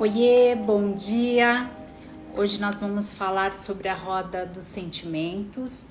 [0.00, 1.68] Oiê, bom dia!
[2.36, 5.88] Hoje nós vamos falar sobre a roda dos sentimentos.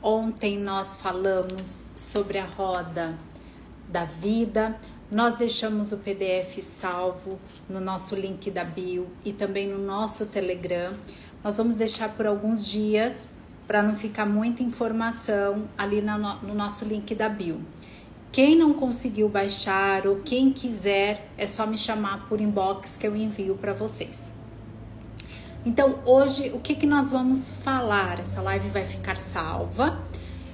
[0.00, 3.18] Ontem nós falamos sobre a roda
[3.88, 4.78] da vida.
[5.10, 10.94] Nós deixamos o PDF salvo no nosso link da bio e também no nosso Telegram.
[11.42, 13.30] Nós vamos deixar por alguns dias
[13.66, 17.60] para não ficar muita informação ali no nosso link da bio.
[18.32, 23.16] Quem não conseguiu baixar ou quem quiser, é só me chamar por inbox que eu
[23.16, 24.32] envio para vocês.
[25.66, 28.20] Então, hoje, o que, que nós vamos falar?
[28.20, 30.00] Essa live vai ficar salva.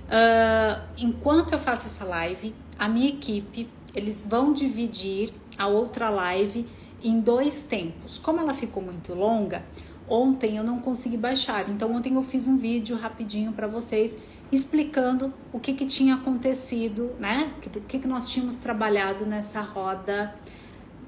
[0.07, 6.67] Uh, enquanto eu faço essa live, a minha equipe, eles vão dividir a outra live
[7.05, 8.19] em dois tempos.
[8.19, 9.63] Como ela ficou muito longa,
[10.09, 11.69] ontem eu não consegui baixar.
[11.69, 14.19] Então, ontem eu fiz um vídeo rapidinho para vocês
[14.51, 17.53] explicando o que, que tinha acontecido, né?
[17.59, 20.35] O que, que nós tínhamos trabalhado nessa roda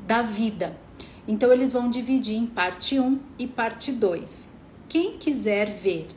[0.06, 0.76] da vida.
[1.26, 4.58] Então, eles vão dividir em parte 1 e parte 2.
[4.88, 6.08] Quem quiser ver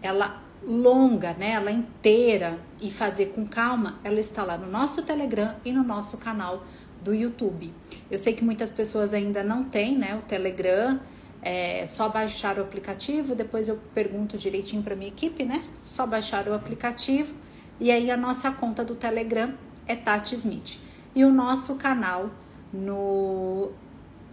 [0.00, 5.56] ela longa, né, ela inteira e fazer com calma, ela está lá no nosso Telegram
[5.64, 6.64] e no nosso canal
[7.02, 7.72] do YouTube.
[8.10, 11.00] Eu sei que muitas pessoas ainda não têm, né, o Telegram,
[11.42, 15.64] é só baixar o aplicativo, depois eu pergunto direitinho para minha equipe, né?
[15.82, 17.34] Só baixar o aplicativo
[17.80, 19.54] e aí a nossa conta do Telegram
[19.86, 20.78] é Tati Smith.
[21.14, 22.30] E o nosso canal
[22.72, 23.70] no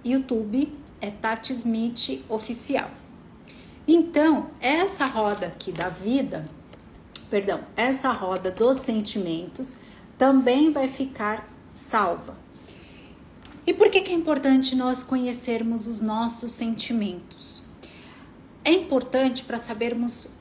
[0.04, 2.90] YouTube é Tati Smith Oficial.
[3.88, 6.46] Então, essa roda aqui da vida,
[7.30, 9.84] perdão, essa roda dos sentimentos
[10.18, 12.36] também vai ficar salva.
[13.68, 17.64] E por que, que é importante nós conhecermos os nossos sentimentos?
[18.64, 20.38] É importante para sabermos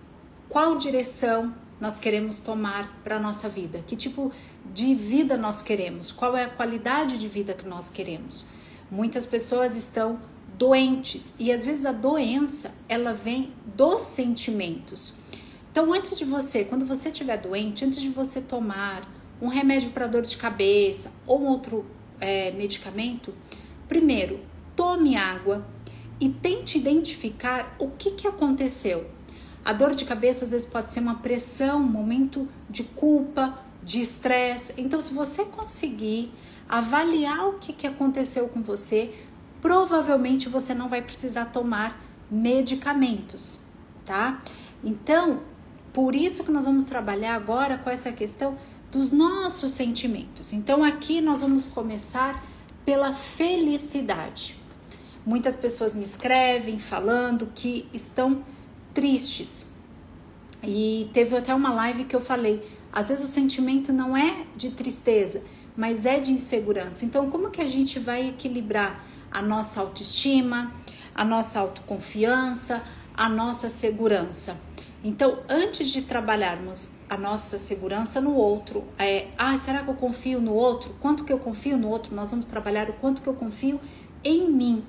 [0.48, 4.30] qual direção nós queremos tomar para a nossa vida, que tipo
[4.72, 8.46] de vida nós queremos, qual é a qualidade de vida que nós queremos.
[8.88, 10.20] Muitas pessoas estão
[10.56, 15.16] doentes e às vezes a doença ela vem dos sentimentos.
[15.72, 19.02] Então, antes de você, quando você estiver doente, antes de você tomar
[19.42, 21.84] um remédio para dor de cabeça ou um outro
[22.20, 23.34] é, medicamento,
[23.88, 24.40] primeiro,
[24.74, 25.66] tome água
[26.20, 29.10] e tente identificar o que, que aconteceu.
[29.64, 34.00] A dor de cabeça às vezes pode ser uma pressão, um momento de culpa, de
[34.00, 34.74] estresse.
[34.76, 36.32] Então, se você conseguir
[36.68, 39.14] avaliar o que, que aconteceu com você,
[39.60, 42.00] provavelmente você não vai precisar tomar
[42.30, 43.58] medicamentos,
[44.04, 44.42] tá?
[44.82, 45.42] Então,
[45.92, 48.58] por isso que nós vamos trabalhar agora com essa questão
[48.96, 50.54] dos nossos sentimentos.
[50.54, 52.42] Então aqui nós vamos começar
[52.82, 54.56] pela felicidade.
[55.24, 58.42] Muitas pessoas me escrevem falando que estão
[58.94, 59.74] tristes.
[60.62, 64.70] E teve até uma live que eu falei, às vezes o sentimento não é de
[64.70, 65.42] tristeza,
[65.76, 67.04] mas é de insegurança.
[67.04, 70.72] Então como que a gente vai equilibrar a nossa autoestima,
[71.14, 72.82] a nossa autoconfiança,
[73.14, 74.58] a nossa segurança?
[75.04, 80.40] Então, antes de trabalharmos a nossa segurança no outro, é, ah, será que eu confio
[80.40, 80.94] no outro?
[81.00, 82.14] Quanto que eu confio no outro?
[82.14, 83.80] Nós vamos trabalhar o quanto que eu confio
[84.24, 84.84] em mim.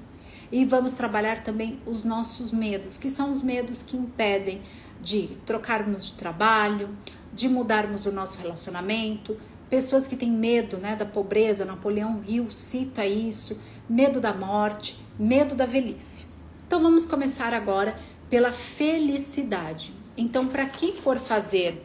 [0.51, 4.61] E vamos trabalhar também os nossos medos, que são os medos que impedem
[5.01, 6.89] de trocarmos de trabalho,
[7.33, 9.37] de mudarmos o nosso relacionamento.
[9.69, 15.53] Pessoas que têm medo né, da pobreza, Napoleão Hill cita isso, medo da morte, medo
[15.53, 16.25] da velhice.
[16.65, 17.97] Então vamos começar agora
[18.29, 19.91] pela felicidade.
[20.15, 21.83] Então, para quem for fazer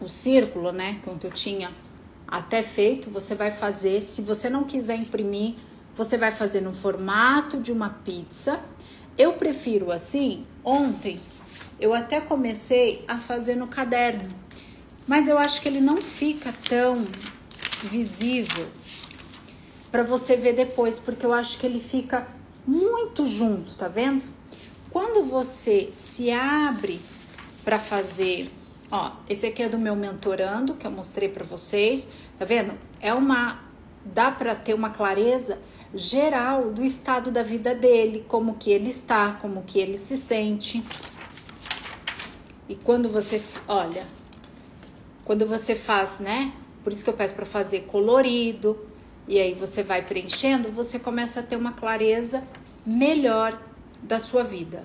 [0.00, 1.70] o círculo, né, como eu tinha
[2.26, 5.54] até feito, você vai fazer, se você não quiser imprimir,
[5.96, 8.60] você vai fazer no formato de uma pizza.
[9.18, 10.46] Eu prefiro assim.
[10.64, 11.20] Ontem
[11.78, 14.28] eu até comecei a fazer no caderno,
[15.06, 16.94] mas eu acho que ele não fica tão
[17.84, 18.68] visível
[19.90, 22.28] para você ver depois, porque eu acho que ele fica
[22.66, 24.22] muito junto, tá vendo?
[24.90, 27.00] Quando você se abre
[27.64, 28.50] para fazer.
[28.90, 32.08] Ó, esse aqui é do meu mentorando, que eu mostrei para vocês.
[32.38, 32.74] Tá vendo?
[33.00, 33.60] É uma.
[34.04, 35.58] Dá para ter uma clareza
[35.94, 40.82] geral do estado da vida dele, como que ele está, como que ele se sente.
[42.68, 44.06] E quando você, olha,
[45.24, 46.52] quando você faz, né?
[46.82, 48.86] Por isso que eu peço para fazer colorido,
[49.28, 52.42] e aí você vai preenchendo, você começa a ter uma clareza
[52.86, 53.60] melhor
[54.02, 54.84] da sua vida.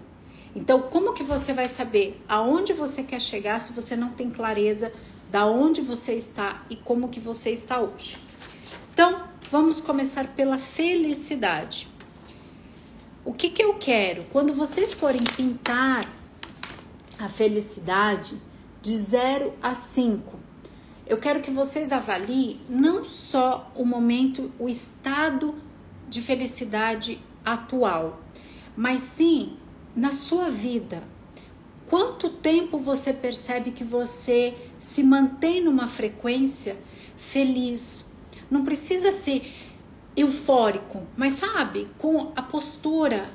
[0.55, 4.91] Então, como que você vai saber aonde você quer chegar se você não tem clareza
[5.29, 8.17] da onde você está e como que você está hoje?
[8.93, 11.87] Então, vamos começar pela felicidade.
[13.25, 14.23] O que que eu quero?
[14.31, 16.05] Quando vocês forem pintar
[17.19, 18.39] a felicidade
[18.81, 20.39] de 0 a 5,
[21.07, 25.55] eu quero que vocês avaliem não só o momento, o estado
[26.07, 28.21] de felicidade atual,
[28.75, 29.57] mas sim
[29.95, 31.03] na sua vida.
[31.87, 36.75] Quanto tempo você percebe que você se mantém numa frequência
[37.15, 38.11] feliz?
[38.49, 39.53] Não precisa ser
[40.17, 43.29] eufórico, mas sabe, com a postura.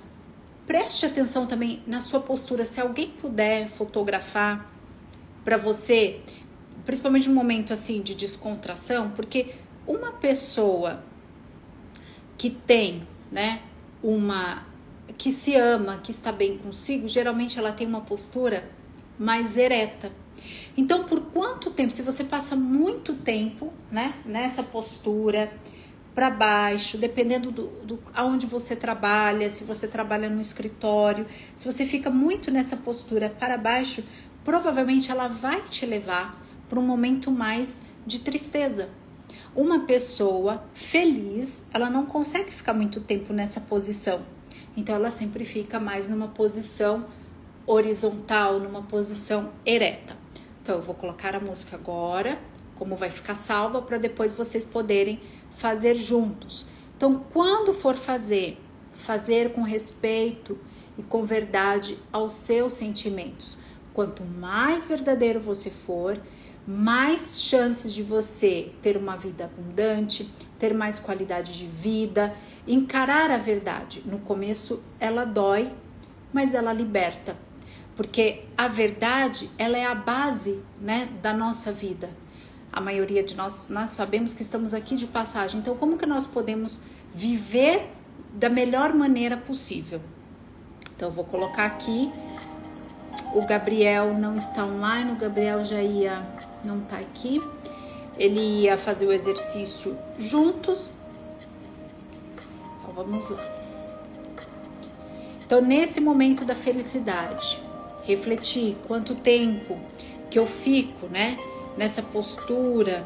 [0.66, 2.64] Preste atenção também na sua postura.
[2.64, 4.72] Se alguém puder fotografar
[5.44, 6.20] para você,
[6.84, 9.54] principalmente um momento assim de descontração, porque
[9.86, 11.02] uma pessoa
[12.36, 13.60] que tem, né,
[14.02, 14.69] uma
[15.20, 18.64] que se ama, que está bem consigo, geralmente ela tem uma postura
[19.18, 20.10] mais ereta.
[20.74, 25.52] Então, por quanto tempo, se você passa muito tempo, né, nessa postura
[26.14, 31.84] para baixo, dependendo do, do aonde você trabalha, se você trabalha no escritório, se você
[31.84, 34.02] fica muito nessa postura para baixo,
[34.42, 38.88] provavelmente ela vai te levar para um momento mais de tristeza.
[39.54, 44.39] Uma pessoa feliz, ela não consegue ficar muito tempo nessa posição.
[44.80, 47.04] Então ela sempre fica mais numa posição
[47.66, 50.16] horizontal, numa posição ereta.
[50.62, 52.38] Então eu vou colocar a música agora,
[52.76, 55.20] como vai ficar salva para depois vocês poderem
[55.58, 56.66] fazer juntos.
[56.96, 58.58] Então, quando for fazer,
[58.94, 60.58] fazer com respeito
[60.96, 63.58] e com verdade aos seus sentimentos.
[63.92, 66.18] Quanto mais verdadeiro você for,
[66.66, 72.34] mais chances de você ter uma vida abundante, ter mais qualidade de vida,
[72.72, 74.02] encarar a verdade.
[74.04, 75.72] No começo ela dói,
[76.32, 77.36] mas ela liberta,
[77.96, 82.10] porque a verdade ela é a base, né, da nossa vida.
[82.72, 85.60] A maioria de nós nós sabemos que estamos aqui de passagem.
[85.60, 86.82] Então, como que nós podemos
[87.12, 87.90] viver
[88.32, 90.00] da melhor maneira possível?
[90.94, 92.12] Então, eu vou colocar aqui
[93.32, 96.20] o Gabriel não está online, o Gabriel já ia,
[96.64, 97.40] não está aqui.
[98.18, 100.90] Ele ia fazer o exercício juntos.
[103.00, 103.42] Vamos lá.
[105.46, 107.58] Então, nesse momento da felicidade,
[108.04, 109.78] refletir quanto tempo
[110.30, 111.38] que eu fico, né,
[111.78, 113.02] nessa postura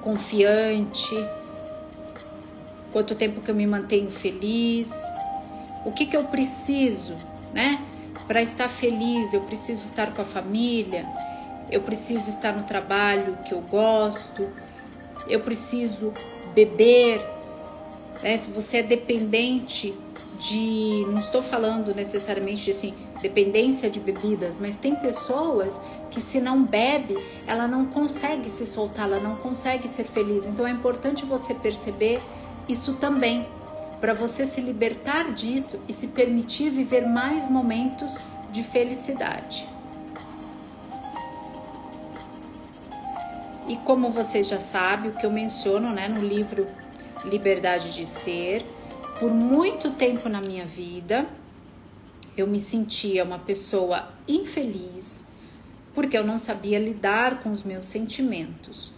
[0.00, 1.16] confiante,
[2.92, 4.92] quanto tempo que eu me mantenho feliz,
[5.84, 7.16] o que que eu preciso,
[7.52, 7.84] né?
[8.28, 11.04] Para estar feliz, eu preciso estar com a família,
[11.68, 14.48] eu preciso estar no trabalho que eu gosto,
[15.26, 16.12] eu preciso
[16.54, 17.37] beber.
[18.22, 18.36] Né?
[18.36, 19.94] Se você é dependente
[20.40, 21.04] de.
[21.08, 25.80] Não estou falando necessariamente de assim, dependência de bebidas, mas tem pessoas
[26.10, 27.16] que se não bebe,
[27.46, 30.46] ela não consegue se soltar, ela não consegue ser feliz.
[30.46, 32.20] Então é importante você perceber
[32.68, 33.46] isso também
[34.00, 38.18] para você se libertar disso e se permitir viver mais momentos
[38.52, 39.66] de felicidade.
[43.68, 46.66] E como você já sabe, o que eu menciono né, no livro
[47.24, 48.64] Liberdade de Ser,
[49.18, 51.26] por muito tempo na minha vida,
[52.36, 55.28] eu me sentia uma pessoa infeliz
[55.98, 58.92] porque eu não sabia lidar com os meus sentimentos.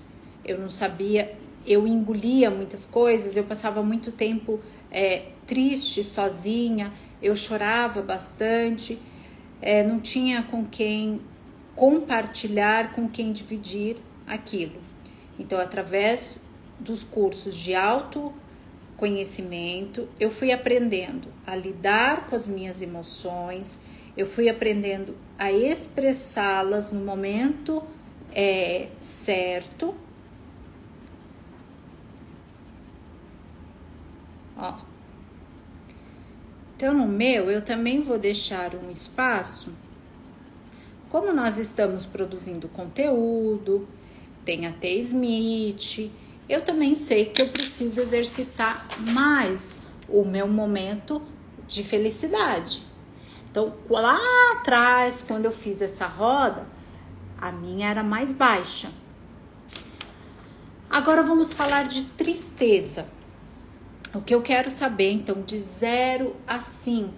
[0.45, 1.35] Eu não sabia,
[1.67, 4.61] eu engolia muitas coisas, eu passava muito tempo
[4.91, 8.99] é, triste, sozinha, eu chorava bastante,
[9.63, 11.23] é, não tinha com quem
[11.75, 13.97] compartilhar, com quem dividir
[14.27, 14.79] aquilo.
[15.39, 16.50] Então, através
[16.81, 23.79] dos cursos de autoconhecimento, eu fui aprendendo a lidar com as minhas emoções,
[24.17, 27.83] eu fui aprendendo a expressá-las no momento
[28.33, 29.95] é, certo
[34.61, 34.75] Ó.
[36.77, 39.73] Então, no meu, eu também vou deixar um espaço.
[41.09, 43.89] Como nós estamos produzindo conteúdo,
[44.45, 44.89] tem a T.
[45.01, 46.11] Smith,
[46.51, 49.79] eu também sei que eu preciso exercitar mais
[50.09, 51.23] o meu momento
[51.69, 52.83] de felicidade.
[53.49, 54.19] Então, lá
[54.57, 56.67] atrás, quando eu fiz essa roda,
[57.41, 58.91] a minha era mais baixa.
[60.91, 63.07] Agora vamos falar de tristeza.
[64.13, 67.15] O que eu quero saber, então, de 0 a 5,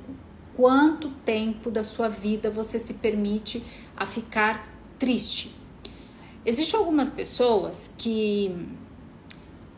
[0.54, 3.64] quanto tempo da sua vida você se permite
[3.96, 5.56] a ficar triste?
[6.44, 8.68] Existem algumas pessoas que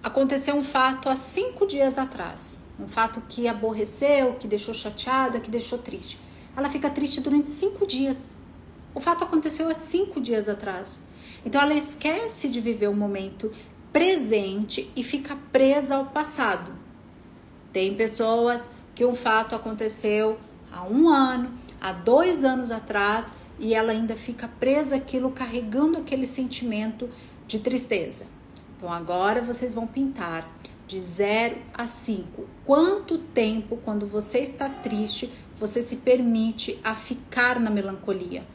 [0.04, 5.50] aconteceu um fato há cinco dias atrás, um fato que aborreceu, que deixou chateada, que
[5.50, 6.20] deixou triste.
[6.54, 8.34] Ela fica triste durante cinco dias.
[8.94, 11.04] O fato aconteceu há cinco dias atrás.
[11.44, 13.50] Então ela esquece de viver o momento
[13.90, 16.70] presente e fica presa ao passado.
[17.72, 20.38] Tem pessoas que um fato aconteceu
[20.70, 26.26] há um ano, há dois anos atrás e ela ainda fica presa aquilo, carregando aquele
[26.26, 27.08] sentimento
[27.46, 28.33] de tristeza.
[28.84, 30.46] Então agora vocês vão pintar
[30.86, 32.44] de 0 a 5.
[32.66, 38.46] Quanto tempo, quando você está triste, você se permite a ficar na melancolia?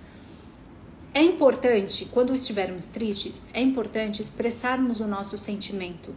[1.15, 6.13] É importante, quando estivermos tristes, é importante expressarmos o nosso sentimento.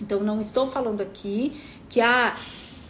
[0.00, 1.52] Então, não estou falando aqui
[1.88, 2.36] que ah,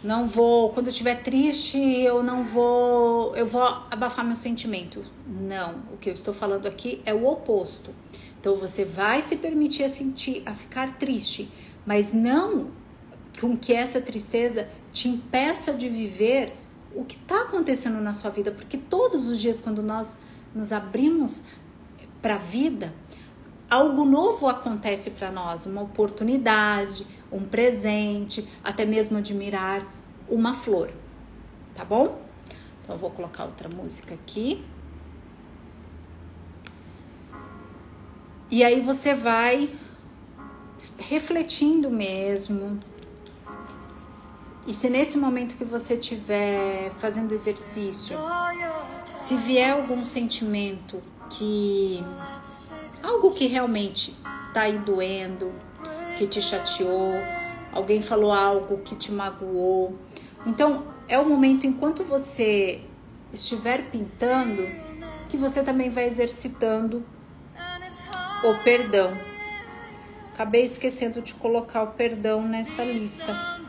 [0.03, 5.03] não vou, quando eu estiver triste, eu não vou, eu vou abafar meu sentimento.
[5.27, 7.91] Não, o que eu estou falando aqui é o oposto.
[8.41, 11.47] Então, você vai se permitir a sentir, a ficar triste,
[11.85, 12.71] mas não
[13.39, 16.57] com que essa tristeza te impeça de viver
[16.95, 20.17] o que está acontecendo na sua vida, porque todos os dias, quando nós
[20.55, 21.45] nos abrimos
[22.19, 22.91] para a vida,
[23.69, 29.85] algo novo acontece para nós, uma oportunidade, um presente, até mesmo admirar
[30.27, 30.91] uma flor,
[31.75, 32.19] tá bom?
[32.83, 34.65] Então, vou colocar outra música aqui.
[38.51, 39.69] E aí você vai
[40.97, 42.77] refletindo mesmo.
[44.67, 48.17] E se nesse momento que você estiver fazendo exercício,
[49.05, 52.03] se vier algum sentimento que
[53.01, 54.13] algo que realmente
[54.53, 55.53] tá aí doendo,
[56.17, 57.13] que te chateou,
[57.71, 59.97] alguém falou algo que te magoou.
[60.45, 62.81] Então, é o momento enquanto você
[63.31, 64.61] estiver pintando
[65.29, 67.01] que você também vai exercitando
[68.43, 69.17] o perdão.
[70.33, 73.59] Acabei esquecendo de colocar o perdão nessa lista,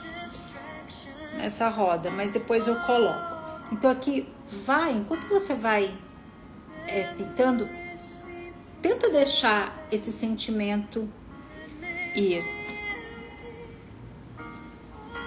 [1.36, 3.32] nessa roda, mas depois eu coloco.
[3.70, 4.28] Então aqui
[4.64, 5.92] vai, enquanto você vai
[6.86, 7.68] é, pintando,
[8.80, 11.08] tenta deixar esse sentimento
[12.14, 12.44] ir.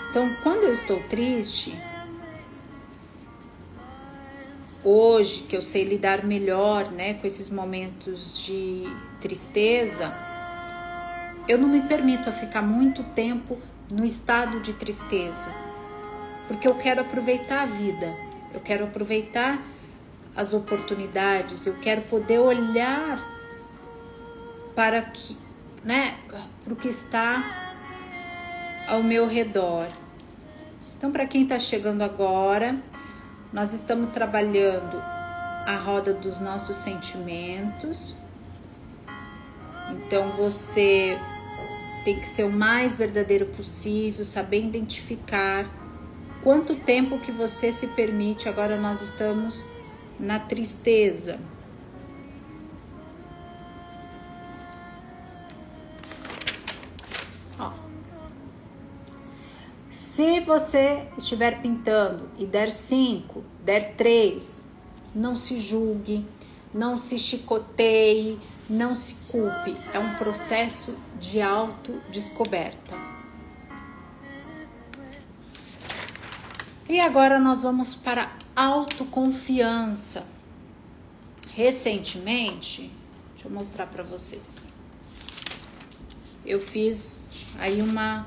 [0.09, 1.75] Então, quando eu estou triste,
[4.83, 8.83] hoje que eu sei lidar melhor, né, com esses momentos de
[9.25, 10.13] tristeza,
[11.47, 15.49] eu não me permito a ficar muito tempo no estado de tristeza,
[16.47, 18.13] porque eu quero aproveitar a vida,
[18.53, 19.59] eu quero aproveitar
[20.35, 23.19] as oportunidades, eu quero poder olhar
[24.75, 25.35] para que,
[25.83, 26.19] né,
[26.63, 27.43] para o que está
[28.87, 29.87] ao meu redor.
[30.95, 32.75] Então, para quem está chegando agora,
[33.51, 35.01] nós estamos trabalhando
[35.65, 38.23] a roda dos nossos sentimentos.
[39.91, 41.17] Então, você
[42.05, 45.65] tem que ser o mais verdadeiro possível, saber identificar
[46.43, 48.47] quanto tempo que você se permite.
[48.47, 49.65] Agora nós estamos
[50.19, 51.39] na tristeza.
[57.59, 57.71] Ó.
[59.91, 64.67] Se você estiver pintando e der cinco, der três,
[65.15, 66.23] não se julgue,
[66.71, 68.37] não se chicoteie,
[68.69, 69.73] não se culpe.
[69.93, 72.95] É um processo de autodescoberta.
[76.87, 80.25] E agora nós vamos para autoconfiança.
[81.53, 82.91] Recentemente,
[83.33, 84.57] deixa eu mostrar para vocês.
[86.45, 88.25] Eu fiz aí uma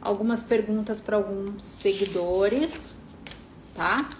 [0.00, 2.94] algumas perguntas para alguns seguidores,
[3.74, 4.10] tá?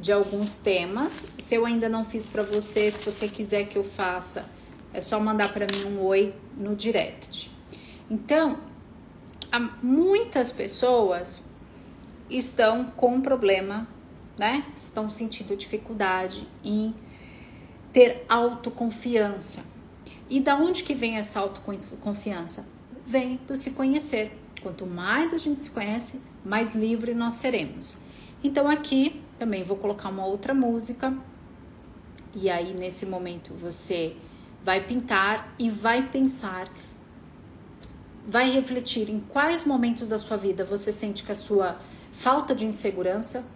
[0.00, 1.34] De alguns temas.
[1.38, 4.48] Se eu ainda não fiz para você, se você quiser que eu faça,
[4.92, 7.50] é só mandar para mim um oi no direct.
[8.10, 8.58] Então,
[9.82, 11.50] muitas pessoas
[12.30, 13.88] estão com problema,
[14.38, 14.64] né?
[14.76, 16.94] Estão sentindo dificuldade em
[17.92, 19.64] ter autoconfiança.
[20.28, 22.68] E da onde que vem essa autoconfiança?
[23.06, 24.36] Vem do se conhecer.
[24.62, 28.02] Quanto mais a gente se conhece, mais livre nós seremos.
[28.42, 31.16] Então aqui também vou colocar uma outra música.
[32.34, 34.16] E aí nesse momento você
[34.64, 36.68] vai pintar e vai pensar
[38.26, 41.78] vai refletir em quais momentos da sua vida você sente que a sua
[42.12, 43.46] falta de insegurança.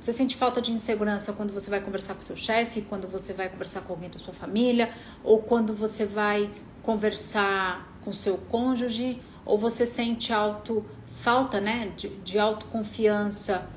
[0.00, 3.48] Você sente falta de insegurança quando você vai conversar com seu chefe, quando você vai
[3.48, 6.50] conversar com alguém da sua família, ou quando você vai
[6.82, 10.84] conversar com seu cônjuge, ou você sente auto
[11.20, 13.70] falta, né, de, de autoconfiança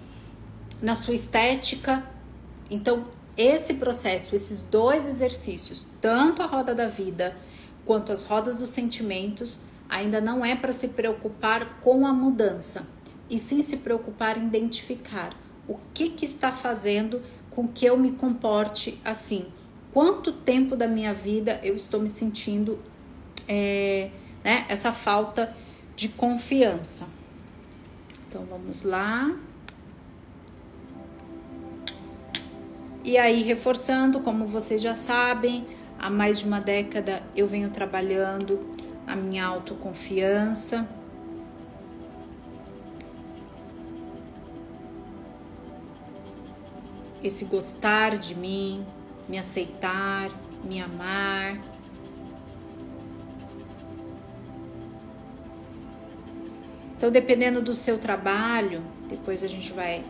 [0.82, 2.04] na sua estética.
[2.70, 3.08] Então,
[3.38, 7.36] esse processo, esses dois exercícios, tanto a roda da vida
[7.86, 12.88] quanto as rodas dos sentimentos, ainda não é para se preocupar com a mudança
[13.30, 15.34] e sim se preocupar em identificar
[15.68, 19.48] o que, que está fazendo com que eu me comporte assim.
[19.94, 22.80] Quanto tempo da minha vida eu estou me sentindo
[23.48, 24.12] é,
[24.44, 25.56] né, essa falta
[25.96, 27.08] de confiança.
[28.28, 29.36] Então vamos lá.
[33.08, 35.66] E aí, reforçando, como vocês já sabem,
[35.98, 38.60] há mais de uma década eu venho trabalhando
[39.08, 40.86] a minha autoconfiança.
[47.24, 48.86] Esse gostar de mim,
[49.30, 50.30] me aceitar,
[50.66, 51.58] me amar.
[56.98, 60.04] Então, dependendo do seu trabalho, depois a gente vai,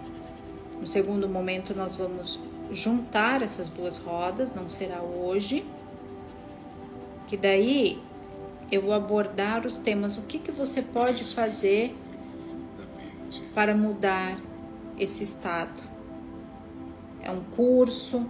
[0.80, 2.40] no segundo momento, nós vamos
[2.72, 5.66] juntar essas duas rodas, não será hoje,
[7.28, 8.02] que daí
[8.72, 10.18] eu vou abordar os temas.
[10.18, 11.96] O que, que você pode fazer
[13.54, 14.38] para mudar
[14.98, 15.84] esse estado?
[17.22, 18.26] É um curso.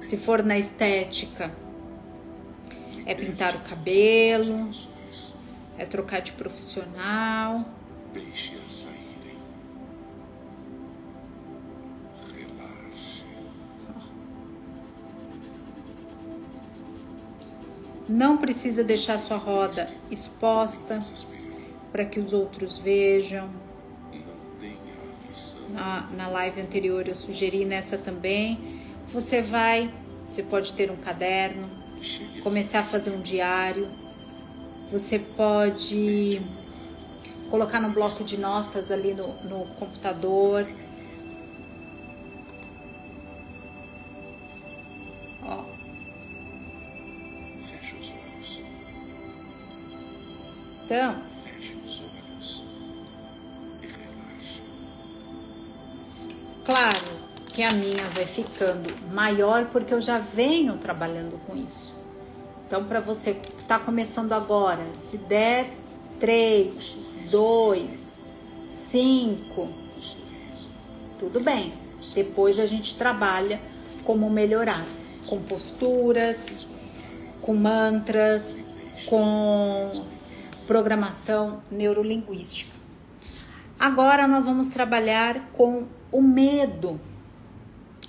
[0.00, 1.54] Se for na estética,
[3.06, 4.70] é pintar o cabelo,
[5.78, 7.64] é trocar de profissional.
[8.12, 9.01] Deixe-a saírem.
[9.01, 9.01] Relaxe.
[18.08, 20.98] Não precisa deixar sua roda exposta
[21.90, 23.48] para que os outros vejam.
[25.70, 28.82] Na, na live anterior eu sugeri nessa também.
[29.12, 29.92] Você vai,
[30.30, 31.68] você pode ter um caderno,
[32.42, 33.88] começar a fazer um diário,
[34.90, 36.40] você pode
[37.50, 40.66] colocar no bloco de notas ali no, no computador.
[50.92, 51.14] Então.
[56.66, 61.94] Claro que a minha vai ficando maior porque eu já venho trabalhando com isso.
[62.66, 65.66] Então, para você que está começando agora, se der
[66.20, 66.96] três,
[67.30, 67.88] dois,
[68.90, 69.68] cinco,
[71.18, 71.72] tudo bem.
[72.14, 73.58] Depois a gente trabalha
[74.04, 74.84] como melhorar,
[75.26, 76.66] com posturas,
[77.40, 78.64] com mantras,
[79.06, 79.90] com
[80.66, 82.72] programação neurolinguística.
[83.78, 87.00] Agora nós vamos trabalhar com o medo.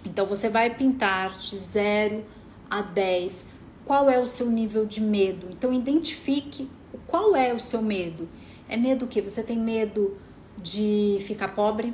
[0.06, 2.24] Então você vai pintar de 0
[2.70, 3.48] a 10
[3.86, 5.48] qual é o seu nível de medo.
[5.52, 6.70] Então identifique
[7.08, 8.30] qual é o seu medo.
[8.68, 10.18] É medo que você tem medo
[10.62, 11.94] de ficar pobre?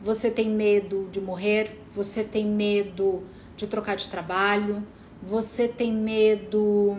[0.00, 1.80] Você tem medo de morrer?
[1.94, 3.22] Você tem medo
[3.56, 4.86] de trocar de trabalho?
[5.22, 6.96] Você tem medo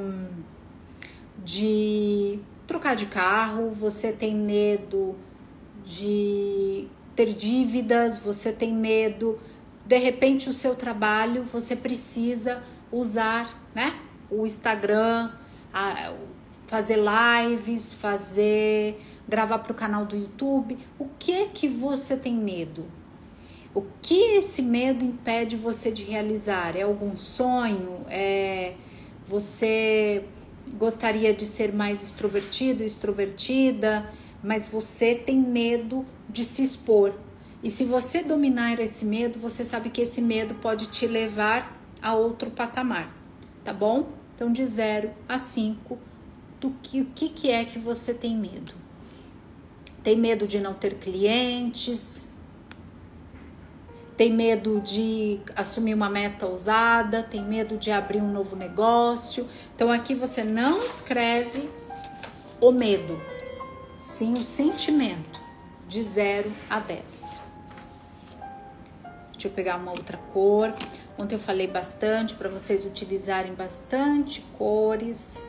[1.43, 3.71] de trocar de carro?
[3.71, 5.15] Você tem medo
[5.83, 8.19] de ter dívidas?
[8.19, 9.39] Você tem medo
[9.85, 13.93] de repente o seu trabalho você precisa usar, né?
[14.29, 15.31] o Instagram,
[15.71, 16.13] a,
[16.67, 20.77] fazer lives, fazer gravar para o canal do YouTube.
[20.97, 22.85] O que é que você tem medo?
[23.73, 26.75] O que esse medo impede você de realizar?
[26.75, 28.05] É algum sonho?
[28.09, 28.73] É
[29.27, 30.23] você
[30.73, 34.09] gostaria de ser mais extrovertido, extrovertida,
[34.43, 37.13] mas você tem medo de se expor.
[37.63, 42.13] E se você dominar esse medo, você sabe que esse medo pode te levar a
[42.13, 43.25] outro patamar
[43.65, 44.09] tá bom?
[44.35, 45.97] Então, de 0 a 5,
[46.61, 48.73] do que, o que, que é que você tem medo?
[50.03, 52.29] Tem medo de não ter clientes?
[54.17, 57.21] Tem medo de assumir uma meta ousada?
[57.21, 59.47] Tem medo de abrir um novo negócio?
[59.75, 61.69] Então, aqui você não escreve
[62.61, 63.21] o medo,
[63.99, 65.41] sim o sentimento,
[65.87, 67.41] de 0 a 10.
[69.33, 70.73] Deixa eu pegar uma outra cor.
[71.17, 75.41] Ontem eu falei bastante para vocês utilizarem bastante cores.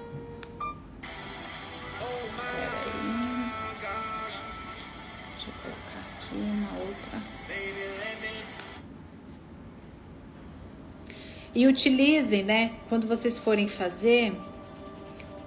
[11.57, 14.39] E utilizem, né, quando vocês forem fazer,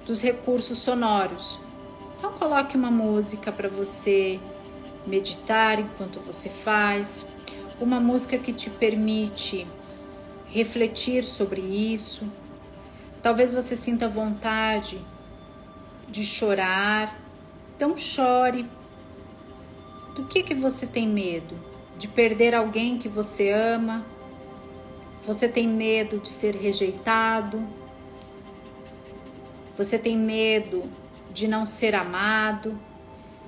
[0.08, 1.60] dos recursos sonoros.
[2.18, 4.40] Então coloque uma música para você
[5.06, 7.28] meditar enquanto você faz,
[7.80, 9.68] uma música que te permite
[10.48, 12.28] refletir sobre isso.
[13.22, 15.00] Talvez você sinta vontade
[16.08, 17.22] de chorar.
[17.76, 18.68] Então chore.
[20.16, 21.56] Do que que você tem medo?
[22.00, 24.04] De perder alguém que você ama?
[25.30, 27.64] Você tem medo de ser rejeitado?
[29.78, 30.84] Você tem medo
[31.32, 32.76] de não ser amado?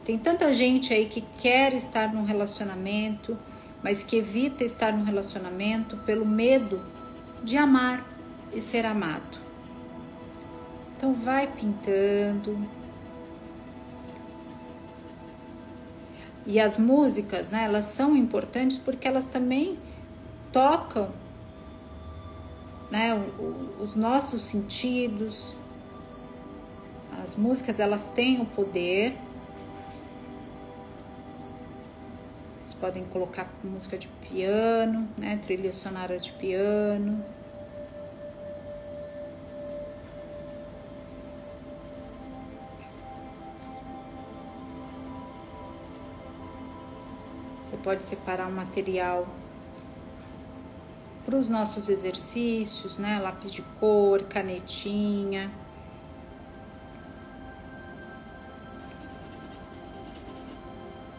[0.06, 3.38] Tem tanta gente aí que quer estar num relacionamento
[3.84, 6.86] mas que evita estar no relacionamento pelo medo
[7.44, 8.06] de amar
[8.54, 9.40] e ser amado.
[10.96, 12.60] Então vai pintando.
[16.46, 19.80] E as músicas, né, elas são importantes porque elas também
[20.52, 21.10] tocam
[22.92, 23.16] né,
[23.80, 25.56] os nossos sentidos,
[27.24, 29.16] As músicas elas têm o poder.
[32.58, 35.40] Vocês podem colocar música de piano, né?
[35.46, 37.24] Trilha sonora de piano.
[47.64, 49.28] Você pode separar um material
[51.26, 53.20] para os nossos exercícios, né?
[53.20, 55.52] Lápis de cor, canetinha.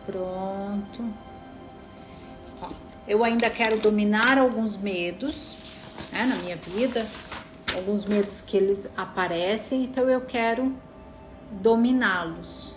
[0.07, 1.05] Pronto.
[2.61, 2.69] Ó,
[3.07, 5.57] eu ainda quero dominar alguns medos
[6.12, 7.07] né, na minha vida,
[7.75, 10.75] alguns medos que eles aparecem, então eu quero
[11.51, 12.75] dominá-los,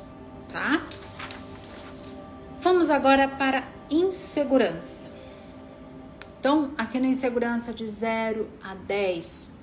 [0.52, 0.82] tá?
[2.62, 5.05] Vamos agora para insegurança.
[6.46, 9.54] Então, aqui na insegurança de 0 a 10,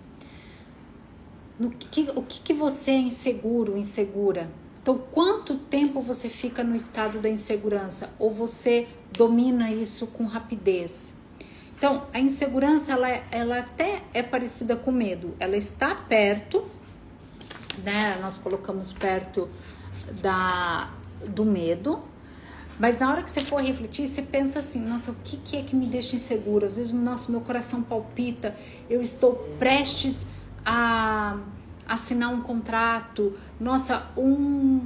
[1.57, 4.51] no que, o que, que você é inseguro, insegura?
[4.83, 8.13] Então, quanto tempo você fica no estado da insegurança?
[8.19, 11.21] Ou você domina isso com rapidez?
[11.79, 15.37] Então, a insegurança, ela, ela até é parecida com medo.
[15.39, 16.65] Ela está perto,
[17.85, 18.19] né?
[18.21, 19.49] Nós colocamos perto
[20.21, 20.93] da,
[21.29, 22.03] do medo,
[22.79, 25.63] mas na hora que você for refletir, você pensa assim: nossa, o que, que é
[25.63, 26.67] que me deixa inseguro?
[26.67, 28.57] Às vezes, nossa, meu coração palpita,
[28.89, 30.27] eu estou prestes
[30.65, 31.39] a
[31.87, 33.35] assinar um contrato.
[33.61, 34.81] Nossa, um,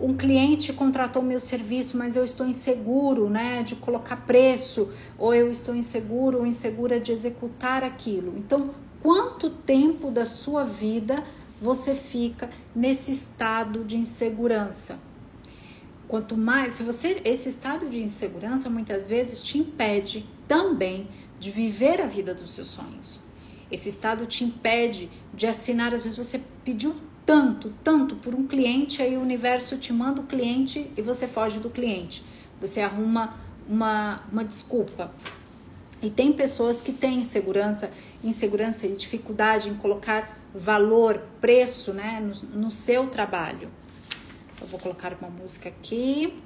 [0.00, 5.50] um cliente contratou meu serviço, mas eu estou inseguro, né, de colocar preço, ou eu
[5.50, 8.36] estou inseguro ou insegura de executar aquilo.
[8.36, 8.70] Então,
[9.02, 11.22] quanto tempo da sua vida
[11.60, 15.07] você fica nesse estado de insegurança?
[16.08, 21.06] Quanto mais, se você esse estado de insegurança muitas vezes te impede também
[21.38, 23.20] de viver a vida dos seus sonhos.
[23.70, 29.02] Esse estado te impede de assinar, às vezes você pediu tanto, tanto por um cliente,
[29.02, 32.24] aí o universo te manda o cliente e você foge do cliente.
[32.58, 33.36] Você arruma
[33.68, 35.12] uma, uma desculpa.
[36.02, 37.90] E tem pessoas que têm insegurança,
[38.24, 43.68] insegurança e dificuldade em colocar valor, preço né, no, no seu trabalho.
[44.60, 46.36] Eu vou colocar uma música aqui.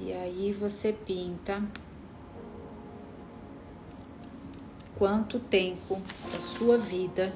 [0.00, 1.62] E aí você pinta
[4.96, 6.00] quanto tempo
[6.32, 7.34] da sua vida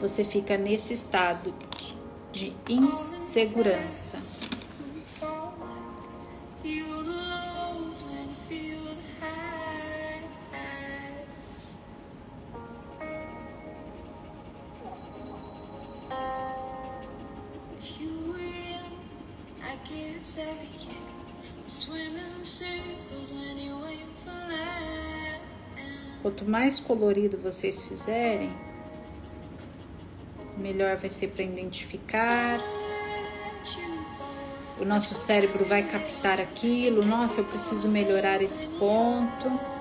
[0.00, 1.52] você fica nesse estado
[2.32, 4.18] de insegurança.
[26.20, 28.52] Quanto mais colorido vocês fizerem,
[30.58, 32.60] melhor vai ser para identificar.
[34.78, 37.04] O nosso cérebro vai captar aquilo.
[37.04, 39.77] Nossa, eu preciso melhorar esse ponto.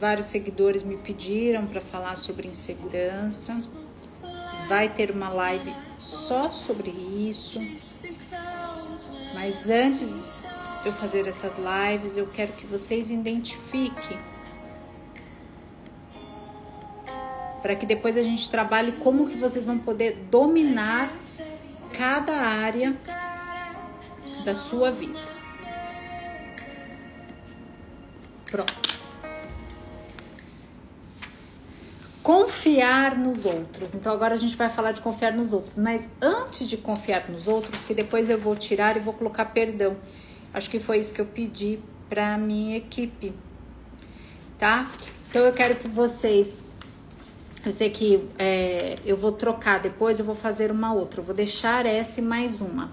[0.00, 3.70] Vários seguidores me pediram para falar sobre insegurança.
[4.66, 7.60] Vai ter uma live só sobre isso.
[9.34, 10.42] Mas antes
[10.82, 14.18] de eu fazer essas lives, eu quero que vocês identifiquem
[17.60, 21.12] para que depois a gente trabalhe como que vocês vão poder dominar
[21.92, 22.96] cada área
[24.46, 25.20] da sua vida.
[28.50, 28.79] Pronto.
[32.30, 33.92] Confiar nos outros.
[33.92, 37.48] Então agora a gente vai falar de confiar nos outros, mas antes de confiar nos
[37.48, 39.96] outros, que depois eu vou tirar e vou colocar perdão.
[40.54, 43.34] Acho que foi isso que eu pedi para minha equipe,
[44.60, 44.88] tá?
[45.28, 46.68] Então eu quero que vocês,
[47.66, 51.34] eu sei que é, eu vou trocar depois, eu vou fazer uma outra, eu vou
[51.34, 52.92] deixar essa e mais uma.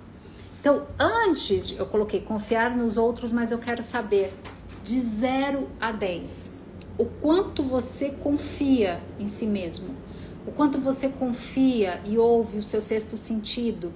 [0.59, 4.33] Então antes eu coloquei confiar nos outros, mas eu quero saber
[4.83, 6.56] de 0 a 10
[6.97, 9.95] o quanto você confia em si mesmo,
[10.45, 13.93] o quanto você confia e ouve o seu sexto sentido,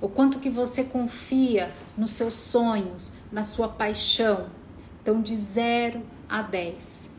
[0.00, 4.48] o quanto que você confia nos seus sonhos, na sua paixão.
[5.02, 7.10] Então, de 0 a 10.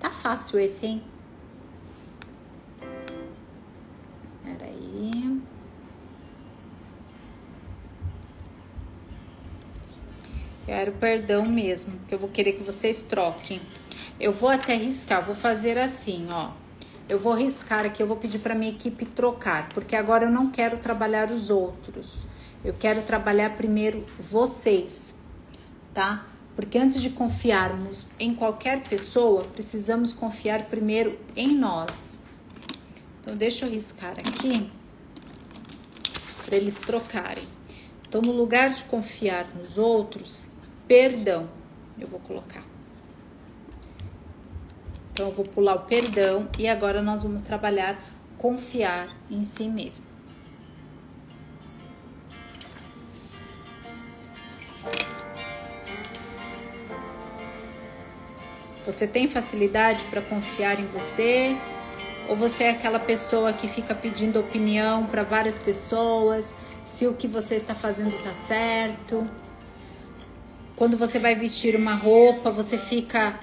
[0.00, 1.02] Tá fácil esse, hein?
[10.66, 13.60] Quero perdão mesmo, que eu vou querer que vocês troquem.
[14.18, 16.50] Eu vou até riscar, vou fazer assim, ó.
[17.08, 20.50] Eu vou riscar aqui, eu vou pedir para minha equipe trocar, porque agora eu não
[20.50, 22.26] quero trabalhar os outros.
[22.64, 25.14] Eu quero trabalhar primeiro vocês,
[25.94, 26.26] tá?
[26.56, 32.24] Porque antes de confiarmos em qualquer pessoa, precisamos confiar primeiro em nós.
[33.20, 34.68] Então, deixa eu riscar aqui
[36.44, 37.44] para eles trocarem.
[38.08, 40.45] Então, no lugar de confiar nos outros,
[40.86, 41.48] perdão,
[41.98, 42.62] eu vou colocar.
[45.12, 47.98] Então, eu vou pular o perdão e agora nós vamos trabalhar
[48.36, 50.04] confiar em si mesmo.
[58.84, 61.56] Você tem facilidade para confiar em você?
[62.28, 67.26] Ou você é aquela pessoa que fica pedindo opinião para várias pessoas, se o que
[67.26, 69.24] você está fazendo está certo?
[70.76, 73.40] Quando você vai vestir uma roupa, você fica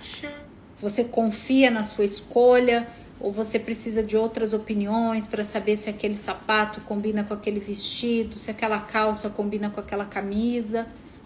[0.79, 2.87] você confia na sua escolha
[3.19, 8.37] ou você precisa de outras opiniões para saber se aquele sapato combina com aquele vestido,
[8.37, 10.85] se aquela calça combina com aquela camisa?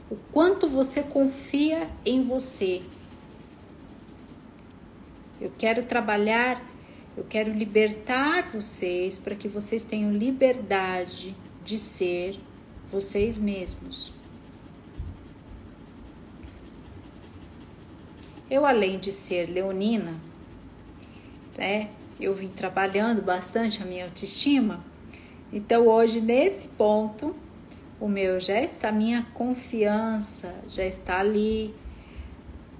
[0.09, 2.81] O quanto você confia em você?
[5.41, 6.61] Eu quero trabalhar,
[7.17, 12.39] eu quero libertar vocês para que vocês tenham liberdade de ser
[12.89, 14.13] vocês mesmos.
[18.49, 20.15] Eu, além de ser leonina,
[21.57, 24.79] né, eu vim trabalhando bastante a minha autoestima.
[25.51, 27.35] Então, hoje, nesse ponto,
[27.99, 31.75] o meu já está, minha confiança já está ali.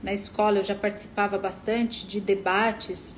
[0.01, 3.17] Na escola, eu já participava bastante de debates.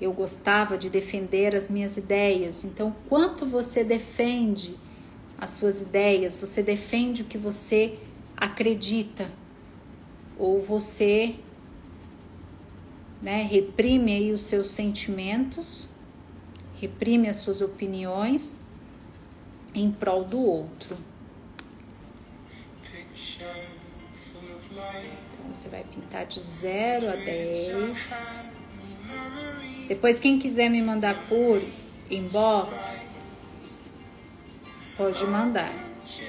[0.00, 2.64] Eu gostava de defender as minhas ideias.
[2.64, 4.74] Então, quanto você defende
[5.36, 7.98] as suas ideias, você defende o que você
[8.36, 9.28] acredita
[10.38, 11.36] ou você
[13.20, 15.86] né, reprime aí os seus sentimentos,
[16.80, 18.58] reprime as suas opiniões
[19.74, 20.96] em prol do outro.
[25.38, 28.10] Então você vai pintar de 0 a 10.
[29.86, 31.62] Depois, quem quiser me mandar por
[32.10, 33.06] inbox,
[34.96, 35.70] pode mandar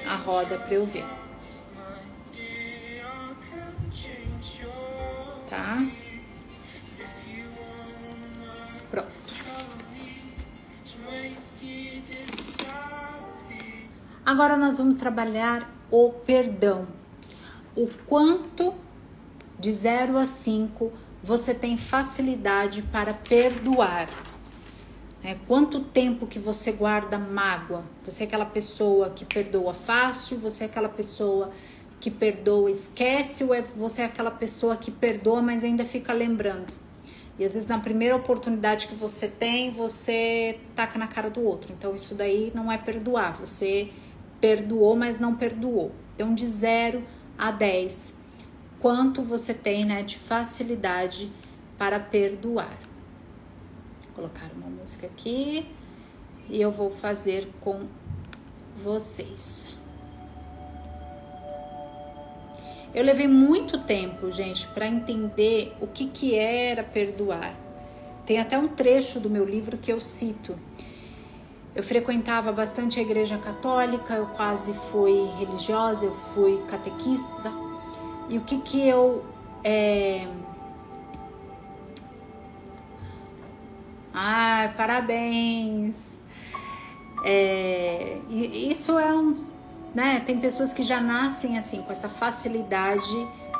[0.06, 1.23] a roda para eu ver.
[5.54, 5.86] Tá?
[8.90, 9.08] Pronto.
[14.26, 16.88] Agora nós vamos trabalhar o perdão.
[17.76, 18.74] O quanto
[19.60, 20.92] de 0 a 5
[21.24, 24.10] você tem facilidade para perdoar.
[25.24, 27.84] É, quanto tempo que você guarda mágoa?
[28.04, 30.38] Você é aquela pessoa que perdoa fácil?
[30.40, 31.52] Você é aquela pessoa
[32.04, 36.74] que perdoa esquece ou é você é aquela pessoa que perdoa, mas ainda fica lembrando?
[37.40, 41.72] E às vezes na primeira oportunidade que você tem, você taca na cara do outro.
[41.72, 43.38] Então isso daí não é perdoar.
[43.38, 43.90] Você
[44.42, 45.94] perdoou, mas não perdoou.
[46.14, 47.02] Então de 0
[47.38, 48.20] a 10,
[48.82, 51.32] quanto você tem, né, de facilidade
[51.78, 52.78] para perdoar?
[54.08, 55.66] Vou colocar uma música aqui
[56.50, 57.88] e eu vou fazer com
[58.84, 59.73] vocês.
[62.94, 67.56] Eu levei muito tempo, gente, para entender o que, que era perdoar.
[68.24, 70.56] Tem até um trecho do meu livro que eu cito.
[71.76, 77.52] Eu frequentava bastante a igreja católica, eu quase fui religiosa, eu fui catequista.
[78.30, 79.26] E o que que eu.
[79.64, 80.28] É...
[84.14, 85.96] Ai, parabéns!
[87.26, 88.20] É...
[88.30, 89.53] Isso é um
[89.94, 90.22] né?
[90.26, 93.12] Tem pessoas que já nascem assim, com essa facilidade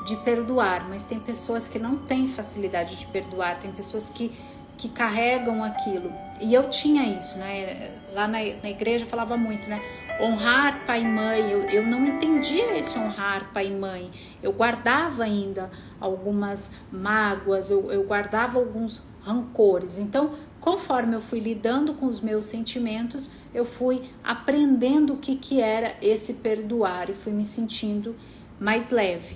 [0.06, 4.32] de perdoar, mas tem pessoas que não têm facilidade de perdoar, tem pessoas que,
[4.78, 6.12] que carregam aquilo.
[6.42, 7.92] E eu tinha isso, né?
[8.14, 9.82] Lá na, na igreja falava muito, né?
[10.20, 14.12] Honrar pai e mãe, eu, eu não entendia esse honrar pai e mãe.
[14.42, 19.98] Eu guardava ainda algumas mágoas, eu, eu guardava alguns rancores.
[19.98, 20.32] Então,
[20.64, 25.94] conforme eu fui lidando com os meus sentimentos, eu fui aprendendo o que, que era
[26.02, 28.16] esse perdoar e fui me sentindo
[28.58, 29.36] mais leve.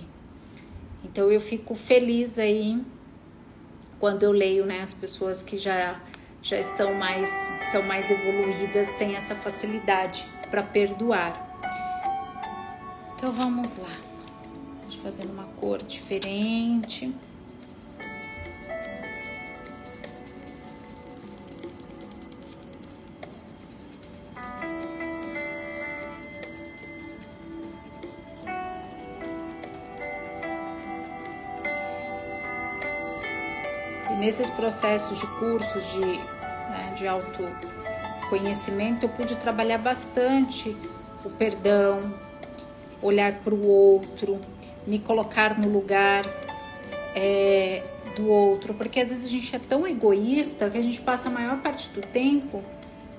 [1.03, 2.81] Então eu fico feliz aí
[3.99, 5.99] quando eu leio né, as pessoas que já,
[6.41, 7.29] já estão mais,
[7.73, 11.43] são mais evoluídas, têm essa facilidade para perdoar.
[13.17, 13.97] Então vamos lá.
[14.83, 17.13] Deixa eu fazer uma cor diferente.
[34.27, 40.75] Nesses processos de cursos de, né, de autoconhecimento, eu pude trabalhar bastante
[41.23, 42.13] o perdão,
[43.01, 44.37] olhar para o outro,
[44.85, 46.25] me colocar no lugar
[47.15, 47.81] é,
[48.17, 51.31] do outro, porque às vezes a gente é tão egoísta que a gente passa a
[51.31, 52.61] maior parte do tempo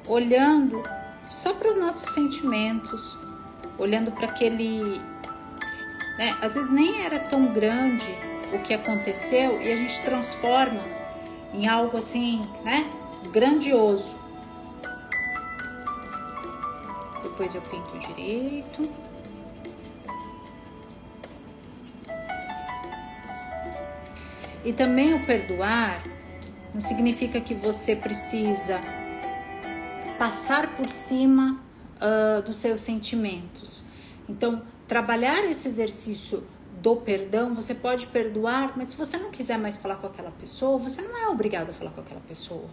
[0.06, 0.82] olhando
[1.30, 3.16] só para os nossos sentimentos,
[3.78, 5.00] olhando para aquele.
[6.18, 6.36] Né?
[6.42, 8.14] Às vezes nem era tão grande
[8.52, 10.97] o que aconteceu e a gente transforma
[11.52, 12.84] em algo assim, né?
[13.30, 14.16] Grandioso.
[17.22, 18.82] Depois eu pinto direito.
[24.64, 26.02] E também o perdoar
[26.74, 28.80] não significa que você precisa
[30.18, 31.60] passar por cima
[31.96, 33.84] uh, dos seus sentimentos.
[34.28, 36.44] Então, trabalhar esse exercício
[36.88, 40.78] do perdão, você pode perdoar, mas se você não quiser mais falar com aquela pessoa,
[40.78, 42.64] você não é obrigado a falar com aquela pessoa.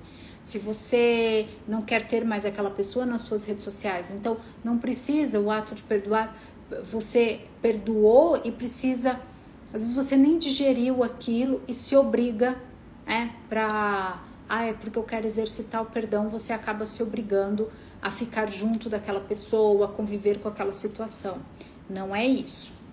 [0.41, 5.39] Se você não quer ter mais aquela pessoa nas suas redes sociais, então não precisa
[5.39, 6.33] o ato de perdoar,
[6.83, 9.19] você perdoou e precisa,
[9.73, 12.57] às vezes você nem digeriu aquilo e se obriga,
[13.05, 17.69] é, para, ah, é porque eu quero exercitar o perdão, você acaba se obrigando
[18.01, 21.39] a ficar junto daquela pessoa, a conviver com aquela situação.
[21.89, 22.84] Não é isso.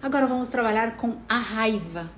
[0.00, 2.08] Agora vamos trabalhar com a raiva.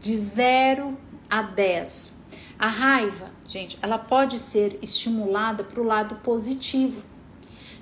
[0.00, 0.96] De 0
[1.28, 2.24] a 10.
[2.58, 7.02] A raiva, gente, ela pode ser estimulada para o lado positivo.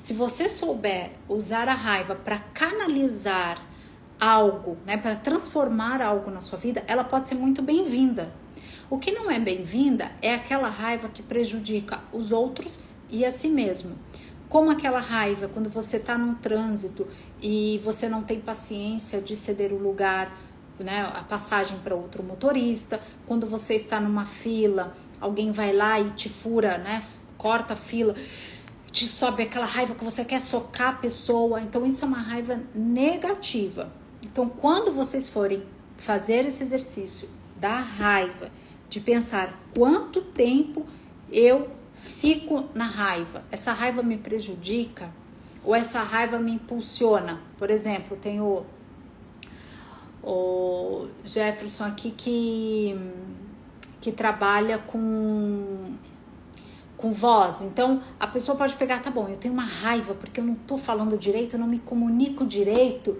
[0.00, 3.64] Se você souber usar a raiva para canalizar
[4.18, 8.32] algo, né, para transformar algo na sua vida, ela pode ser muito bem-vinda.
[8.90, 13.48] O que não é bem-vinda é aquela raiva que prejudica os outros e a si
[13.48, 13.96] mesmo.
[14.48, 17.06] Como aquela raiva quando você está num trânsito
[17.44, 20.34] e você não tem paciência de ceder o lugar,
[20.78, 26.10] né, a passagem para outro motorista, quando você está numa fila, alguém vai lá e
[26.12, 27.04] te fura, né,
[27.36, 28.14] corta a fila,
[28.90, 31.60] te sobe aquela raiva que você quer socar a pessoa.
[31.60, 33.92] Então isso é uma raiva negativa.
[34.22, 35.62] Então quando vocês forem
[35.98, 37.28] fazer esse exercício
[37.60, 38.50] da raiva,
[38.88, 40.86] de pensar quanto tempo
[41.30, 45.12] eu fico na raiva, essa raiva me prejudica,
[45.64, 47.40] ou essa raiva me impulsiona.
[47.56, 48.64] Por exemplo, tem o,
[50.22, 52.94] o Jefferson aqui que,
[54.00, 55.96] que trabalha com
[56.96, 57.60] com voz.
[57.60, 60.78] Então a pessoa pode pegar, tá bom, eu tenho uma raiva porque eu não tô
[60.78, 63.16] falando direito, eu não me comunico direito.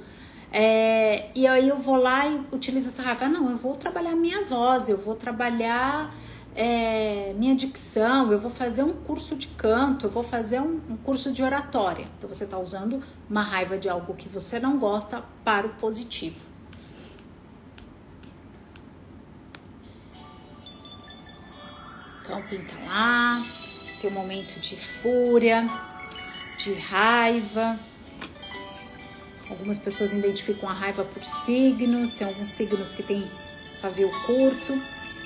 [0.51, 3.27] É, e aí eu vou lá e utilizo essa raiva.
[3.27, 6.15] Ah, não, eu vou trabalhar minha voz, eu vou trabalhar
[6.55, 10.97] é, minha dicção, eu vou fazer um curso de canto, eu vou fazer um, um
[10.97, 12.07] curso de oratória.
[12.17, 16.47] Então você está usando uma raiva de algo que você não gosta para o positivo.
[22.23, 23.45] Então pinta lá,
[24.01, 25.69] tem um momento de fúria,
[26.59, 27.79] de raiva.
[29.51, 33.23] Algumas pessoas identificam a raiva por signos, tem alguns signos que têm
[33.83, 34.73] pavio curto.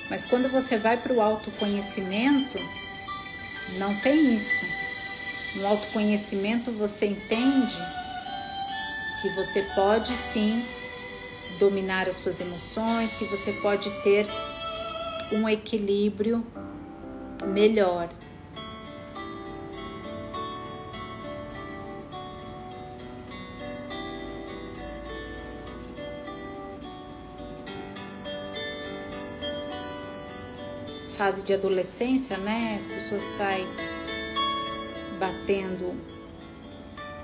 [0.09, 2.57] Mas quando você vai para o autoconhecimento,
[3.77, 4.65] não tem isso.
[5.55, 7.75] No autoconhecimento você entende
[9.21, 10.63] que você pode sim
[11.59, 14.25] dominar as suas emoções, que você pode ter
[15.31, 16.45] um equilíbrio
[17.45, 18.09] melhor.
[31.19, 32.77] Fase de adolescência, né?
[32.79, 33.67] As pessoas saem
[35.19, 35.93] batendo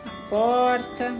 [0.06, 1.16] a porta.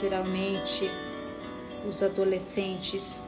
[0.00, 0.90] Geralmente
[1.88, 3.20] os adolescentes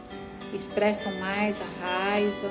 [0.52, 2.50] expressam mais a raiva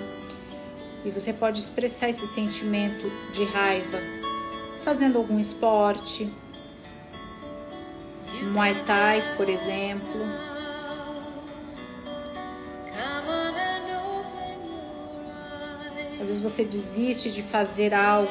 [1.03, 3.99] e você pode expressar esse sentimento de raiva
[4.85, 6.33] fazendo algum esporte,
[8.53, 10.46] Muay Thai, por exemplo.
[16.27, 18.29] Às vezes você desiste de fazer algo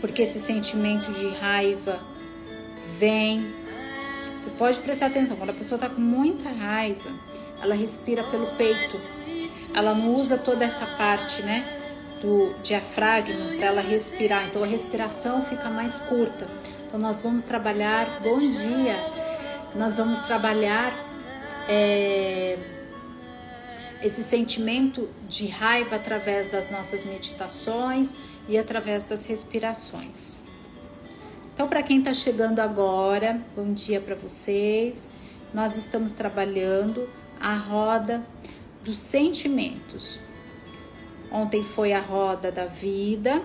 [0.00, 2.00] porque esse sentimento de raiva
[2.98, 3.38] vem.
[4.44, 7.08] E pode prestar atenção, quando a pessoa está com muita raiva,
[7.62, 9.08] ela respira pelo peito.
[9.72, 11.64] Ela não usa toda essa parte, né,
[12.20, 14.44] do diafragma para ela respirar.
[14.48, 16.48] Então a respiração fica mais curta.
[16.88, 18.96] Então nós vamos trabalhar, bom dia,
[19.76, 20.92] nós vamos trabalhar
[21.68, 22.58] é,
[24.02, 28.14] esse sentimento de raiva através das nossas meditações
[28.48, 30.38] e através das respirações.
[31.54, 35.10] Então, para quem está chegando agora, bom dia para vocês.
[35.54, 37.06] nós estamos trabalhando
[37.38, 38.24] a roda
[38.82, 40.18] dos sentimentos.
[41.30, 43.42] Ontem foi a roda da vida,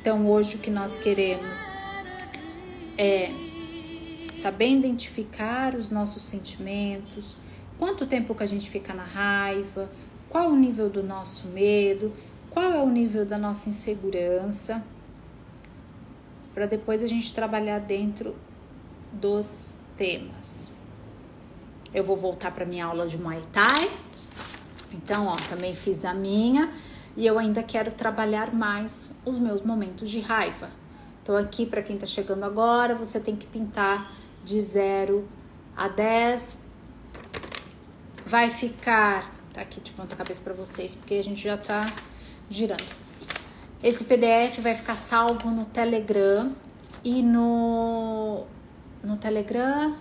[0.00, 1.58] então hoje o que nós queremos
[2.98, 3.30] é
[4.32, 7.36] saber identificar os nossos sentimentos,
[7.82, 9.90] quanto tempo que a gente fica na raiva,
[10.28, 12.14] qual o nível do nosso medo,
[12.48, 14.84] qual é o nível da nossa insegurança,
[16.54, 18.36] para depois a gente trabalhar dentro
[19.12, 20.70] dos temas.
[21.92, 23.90] Eu vou voltar para minha aula de Muay Thai.
[24.92, 26.72] Então, ó, também fiz a minha
[27.16, 30.70] e eu ainda quero trabalhar mais os meus momentos de raiva.
[31.20, 34.12] Então, aqui para quem está chegando agora, você tem que pintar
[34.44, 35.26] de 0
[35.76, 36.61] a 10.
[38.32, 41.84] Vai ficar, tá aqui de ponta cabeça para vocês, porque a gente já tá
[42.48, 42.82] girando.
[43.82, 46.50] Esse PDF vai ficar salvo no Telegram
[47.04, 48.46] e no
[49.02, 49.94] no Telegram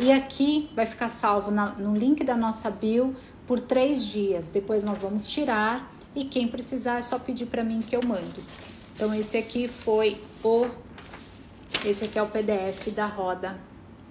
[0.00, 3.16] e aqui vai ficar salvo na, no link da nossa bio
[3.48, 4.48] por três dias.
[4.48, 8.40] Depois nós vamos tirar e quem precisar é só pedir para mim que eu mando.
[8.94, 10.68] Então esse aqui foi o
[11.84, 13.58] esse aqui é o PDF da roda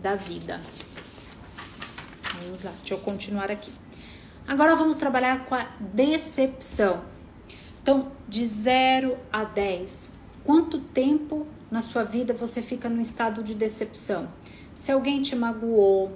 [0.01, 0.59] da vida.
[2.43, 3.71] Vamos lá, deixa eu continuar aqui.
[4.47, 7.03] Agora vamos trabalhar com a decepção.
[7.81, 10.13] Então, de 0 a 10,
[10.43, 14.27] quanto tempo na sua vida você fica no estado de decepção?
[14.73, 16.11] Se alguém te magoou,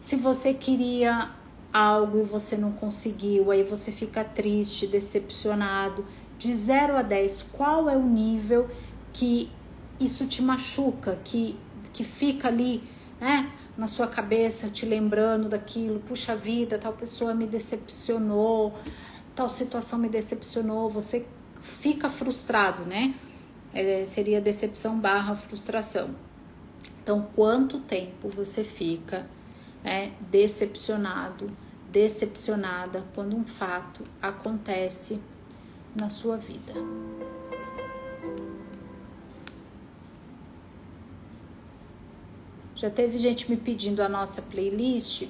[0.00, 1.30] se você queria
[1.72, 6.06] algo e você não conseguiu, aí você fica triste, decepcionado.
[6.38, 8.68] De 0 a 10, qual é o nível
[9.12, 9.50] que
[9.98, 11.56] isso te machuca, que,
[11.92, 12.82] que fica ali
[13.20, 18.72] né, na sua cabeça, te lembrando daquilo, puxa vida, tal pessoa me decepcionou,
[19.34, 21.26] tal situação me decepcionou, você
[21.60, 23.14] fica frustrado, né?
[23.72, 26.14] É, seria decepção barra frustração.
[27.02, 29.26] Então, quanto tempo você fica
[29.82, 31.46] né, decepcionado,
[31.90, 35.20] decepcionada quando um fato acontece
[35.94, 36.72] na sua vida?
[42.74, 45.28] Já teve gente me pedindo a nossa playlist,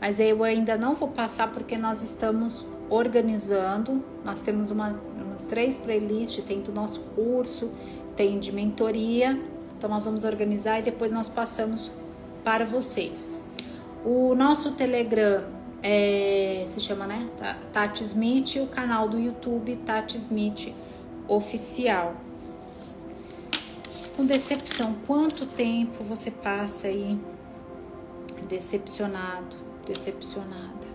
[0.00, 4.02] mas eu ainda não vou passar porque nós estamos organizando.
[4.24, 7.70] Nós temos uma, umas três playlists, tem do nosso curso,
[8.14, 9.40] tem de mentoria.
[9.78, 11.90] Então nós vamos organizar e depois nós passamos
[12.44, 13.38] para vocês.
[14.04, 15.44] O nosso Telegram
[15.82, 17.28] é, se chama, né?
[17.72, 20.74] Tati Smith, o canal do YouTube Tati Smith
[21.26, 22.14] Oficial
[24.16, 24.94] com decepção.
[25.06, 27.18] Quanto tempo você passa aí
[28.48, 29.56] decepcionado,
[29.86, 30.92] decepcionada?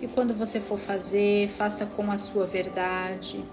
[0.00, 3.44] E quando você for fazer, faça com a sua verdade.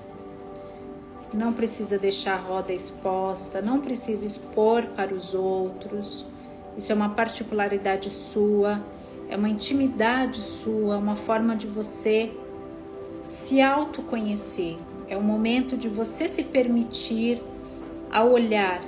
[1.33, 6.25] Não precisa deixar a roda exposta, não precisa expor para os outros.
[6.77, 8.81] Isso é uma particularidade sua,
[9.29, 12.31] é uma intimidade sua, uma forma de você
[13.25, 14.77] se autoconhecer.
[15.09, 17.41] É o momento de você se permitir
[18.11, 18.81] a olhar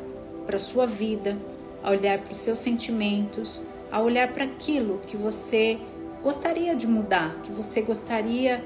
[0.45, 1.37] para a sua vida,
[1.83, 3.61] a olhar para os seus sentimentos,
[3.91, 5.79] a olhar para aquilo que você
[6.21, 8.63] gostaria de mudar, que você gostaria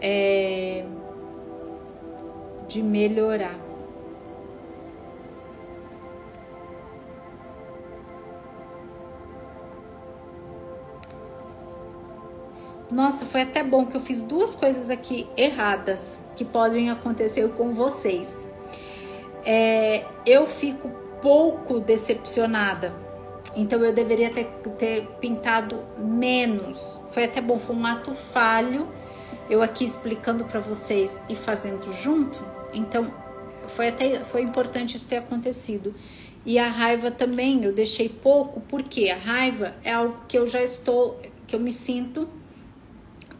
[0.00, 0.84] é,
[2.66, 3.56] de melhorar.
[12.90, 17.74] Nossa, foi até bom que eu fiz duas coisas aqui erradas que podem acontecer com
[17.74, 18.48] vocês.
[19.44, 20.88] É, eu fico
[21.20, 22.92] pouco decepcionada,
[23.56, 24.46] então eu deveria ter,
[24.78, 27.00] ter pintado menos.
[27.10, 28.86] Foi até bom, foi um ato falho.
[29.50, 32.38] Eu aqui explicando para vocês e fazendo junto,
[32.72, 33.12] então
[33.66, 35.92] foi até foi importante isso ter acontecido.
[36.46, 40.62] E a raiva também eu deixei pouco, porque a raiva é algo que eu já
[40.62, 42.28] estou, que eu me sinto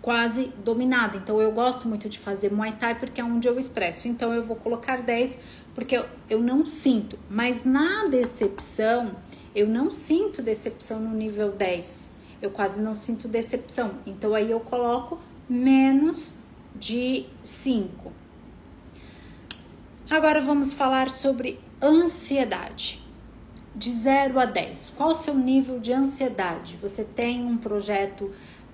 [0.09, 1.19] quase dominada.
[1.19, 4.09] Então eu gosto muito de fazer Muay Thai porque é onde eu expresso.
[4.09, 5.39] Então eu vou colocar 10
[5.75, 7.19] porque eu, eu não sinto.
[7.29, 9.15] Mas na decepção,
[9.55, 12.17] eu não sinto decepção no nível 10.
[12.41, 13.97] Eu quase não sinto decepção.
[14.07, 16.39] Então aí eu coloco menos
[16.75, 18.11] de 5.
[20.09, 23.07] Agora vamos falar sobre ansiedade.
[23.77, 24.95] De 0 a 10.
[24.97, 26.79] Qual o seu nível de ansiedade?
[26.81, 28.33] Você tem um projeto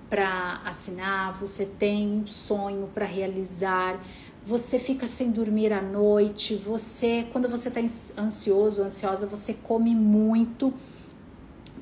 [0.09, 3.99] para assinar, você tem um sonho para realizar,
[4.45, 7.81] você fica sem dormir à noite, você, quando você está
[8.21, 10.73] ansioso, ansiosa, você come muito.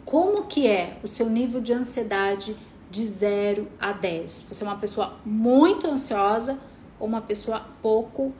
[0.05, 2.55] Como que é o seu nível de ansiedade
[2.89, 4.47] de 0 a 10?
[4.49, 6.57] Você é uma pessoa muito ansiosa
[6.99, 8.34] ou uma pessoa pouco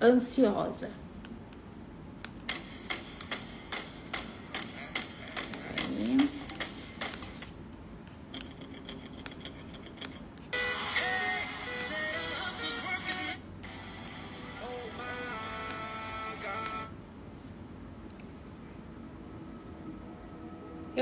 [0.00, 0.90] ansiosa?
[6.02, 6.39] Eu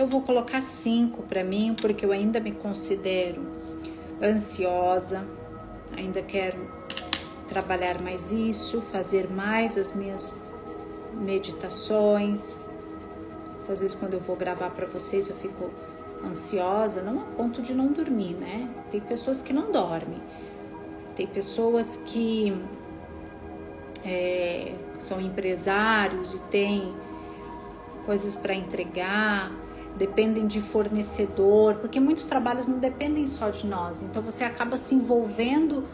[0.08, 3.42] vou colocar 5 para mim, porque eu ainda me considero
[4.22, 5.26] ansiosa,
[5.96, 6.56] ainda quero
[7.48, 10.40] trabalhar mais isso, fazer mais as minhas
[11.14, 12.56] meditações.
[13.62, 15.70] Então, às vezes, quando eu vou gravar para vocês, eu fico
[16.24, 18.68] ansiosa, não a ponto de não dormir, né?
[18.90, 20.20] Tem pessoas que não dormem,
[21.16, 22.56] tem pessoas que
[24.04, 26.94] é, são empresários e têm
[28.04, 29.52] coisas para entregar,
[29.96, 34.02] dependem de fornecedor, porque muitos trabalhos não dependem só de nós.
[34.02, 35.84] Então você acaba se envolvendo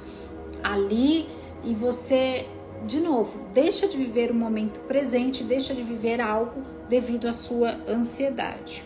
[0.62, 1.28] ali
[1.64, 2.46] e você,
[2.86, 7.76] de novo, deixa de viver o momento presente, deixa de viver algo devido à sua
[7.88, 8.84] ansiedade.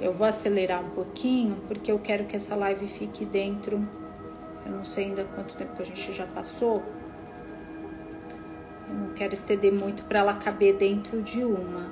[0.00, 3.80] Eu vou acelerar um pouquinho porque eu quero que essa live fique dentro.
[4.64, 6.82] Eu não sei ainda quanto tempo que a gente já passou.
[8.88, 11.90] Eu não quero estender muito para ela caber dentro de uma,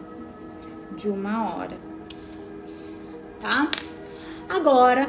[0.96, 1.78] de uma hora,
[3.40, 3.70] tá?
[4.48, 5.08] Agora,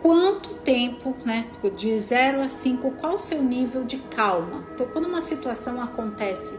[0.00, 1.46] quanto tempo, né?
[1.76, 4.64] De 0 a 5, qual o seu nível de calma?
[4.74, 6.58] Então, quando uma situação acontece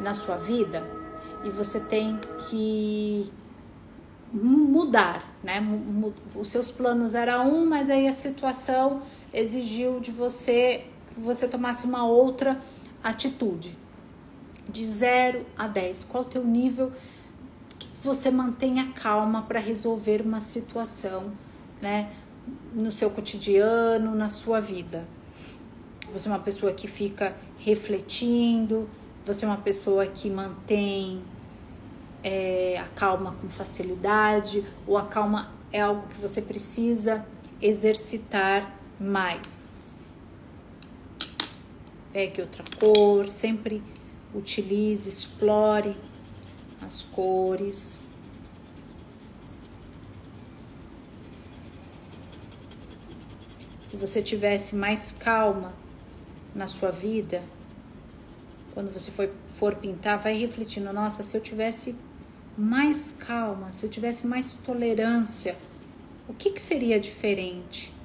[0.00, 0.82] na sua vida
[1.44, 3.32] e você tem que
[4.32, 5.60] mudar, né?
[6.34, 9.02] Os seus planos era um, mas aí a situação
[9.32, 12.60] exigiu de você que você tomasse uma outra
[13.02, 13.76] atitude.
[14.68, 16.92] De 0 a 10, qual o teu nível
[17.78, 21.32] que você mantenha calma para resolver uma situação,
[21.80, 22.12] né?
[22.74, 25.06] No seu cotidiano, na sua vida.
[26.12, 28.88] Você é uma pessoa que fica refletindo,
[29.24, 31.22] você é uma pessoa que mantém
[32.22, 37.26] é, acalma com facilidade, ou a calma é algo que você precisa
[37.60, 39.68] exercitar mais.
[42.12, 43.82] Pegue outra cor, sempre
[44.34, 45.94] utilize, explore
[46.80, 48.04] as cores.
[53.82, 55.72] Se você tivesse mais calma
[56.54, 57.42] na sua vida,
[58.74, 61.96] quando você for, for pintar, vai refletindo: nossa, se eu tivesse
[62.56, 65.56] mais calma, se eu tivesse mais tolerância,
[66.28, 67.97] o que, que seria diferente?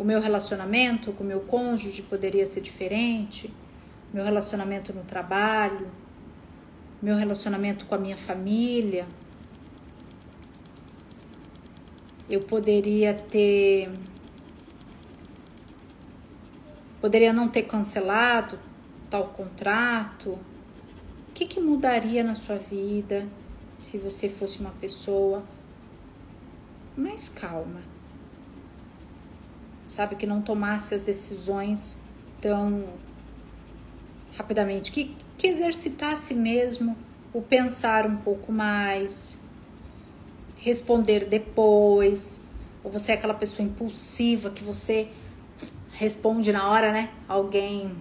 [0.00, 3.52] O meu relacionamento com o meu cônjuge poderia ser diferente?
[4.14, 5.90] Meu relacionamento no trabalho?
[7.02, 9.06] Meu relacionamento com a minha família?
[12.30, 13.92] Eu poderia ter.
[16.98, 18.58] Poderia não ter cancelado
[19.10, 20.38] tal contrato?
[21.40, 23.26] que, que mudaria na sua vida
[23.78, 25.42] se você fosse uma pessoa
[26.94, 27.89] mais calma?
[29.90, 32.04] Sabe, que não tomasse as decisões
[32.40, 32.84] tão
[34.38, 36.96] rapidamente, que, que exercitasse mesmo
[37.34, 39.40] o pensar um pouco mais,
[40.58, 42.44] responder depois,
[42.84, 45.08] ou você é aquela pessoa impulsiva que você
[45.90, 47.10] responde na hora, né?
[47.26, 47.92] Alguém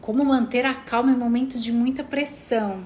[0.00, 2.84] como manter a calma em momentos de muita pressão?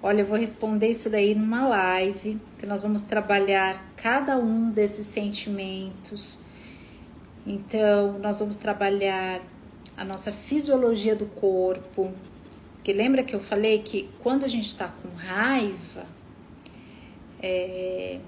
[0.00, 5.06] Olha, eu vou responder isso daí numa live, que nós vamos trabalhar cada um desses
[5.06, 6.42] sentimentos.
[7.44, 9.40] Então, nós vamos trabalhar
[9.96, 12.12] a nossa fisiologia do corpo.
[12.84, 16.06] Que lembra que eu falei que quando a gente está com raiva,
[17.42, 18.20] é,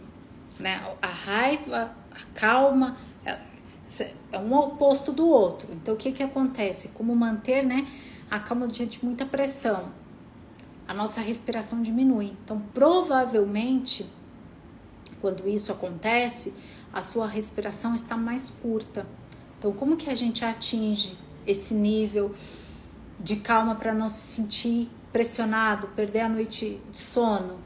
[0.59, 2.97] né, a raiva, a calma,
[4.33, 5.73] é um oposto do outro.
[5.73, 6.89] Então, o que que acontece?
[6.89, 7.87] Como manter, né,
[8.29, 10.00] a calma diante de muita pressão?
[10.91, 12.37] A nossa respiração diminui.
[12.45, 14.05] Então, provavelmente,
[15.21, 16.53] quando isso acontece,
[16.93, 19.07] a sua respiração está mais curta.
[19.57, 21.17] Então, como que a gente atinge
[21.47, 22.35] esse nível
[23.21, 27.61] de calma para não se sentir pressionado, perder a noite de sono?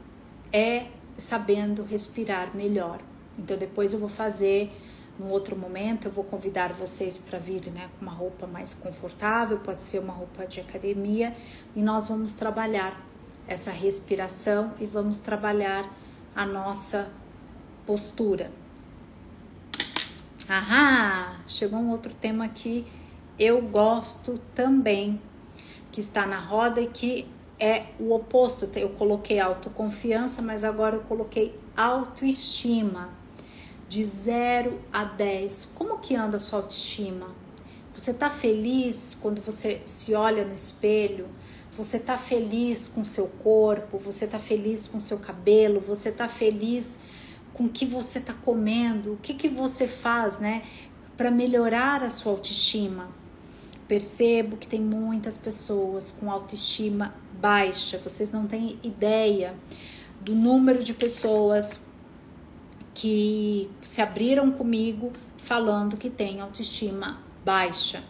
[0.53, 0.85] É
[1.17, 2.99] sabendo respirar melhor.
[3.39, 4.71] Então, depois eu vou fazer
[5.17, 9.57] num outro momento eu vou convidar vocês para vir né, com uma roupa mais confortável,
[9.59, 11.35] pode ser uma roupa de academia,
[11.73, 13.01] e nós vamos trabalhar
[13.47, 15.89] essa respiração e vamos trabalhar
[16.35, 17.11] a nossa
[17.85, 18.51] postura.
[20.47, 21.39] Ahá!
[21.47, 22.85] Chegou um outro tema que
[23.37, 25.21] eu gosto também,
[25.91, 27.27] que está na roda e que
[27.59, 28.69] é o oposto.
[28.75, 33.09] Eu coloquei autoconfiança, mas agora eu coloquei autoestima
[33.87, 37.27] de 0 a 10, como que anda a sua autoestima?
[37.93, 41.27] Você tá feliz quando você se olha no espelho?
[41.77, 43.97] Você tá feliz com seu corpo?
[43.97, 45.81] Você tá feliz com seu cabelo?
[45.81, 46.99] Você tá feliz
[47.53, 50.63] com o que você está comendo, o que, que você faz, né,
[51.17, 53.09] para melhorar a sua autoestima.
[53.87, 59.53] Percebo que tem muitas pessoas com autoestima baixa, vocês não têm ideia
[60.21, 61.87] do número de pessoas
[62.93, 68.03] que se abriram comigo falando que tem autoestima baixa,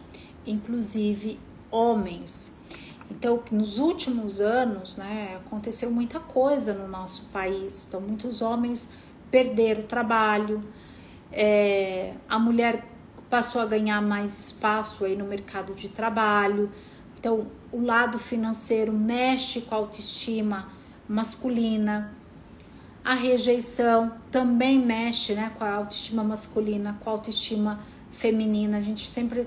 [0.46, 1.38] inclusive
[1.70, 2.55] homens.
[3.10, 7.86] Então, nos últimos anos, né, aconteceu muita coisa no nosso país.
[7.88, 8.90] Então, muitos homens
[9.30, 10.60] perderam o trabalho,
[11.32, 12.84] é, a mulher
[13.28, 16.70] passou a ganhar mais espaço aí no mercado de trabalho.
[17.18, 20.68] Então, o lado financeiro mexe com a autoestima
[21.08, 22.12] masculina.
[23.04, 27.80] A rejeição também mexe né, com a autoestima masculina, com a autoestima
[28.10, 28.78] feminina.
[28.78, 29.46] A gente sempre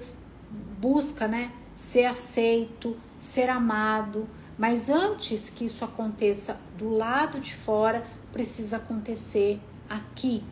[0.79, 8.05] busca né, ser aceito, ser amado, mas antes que isso aconteça do lado de fora,
[8.31, 10.43] precisa acontecer aqui,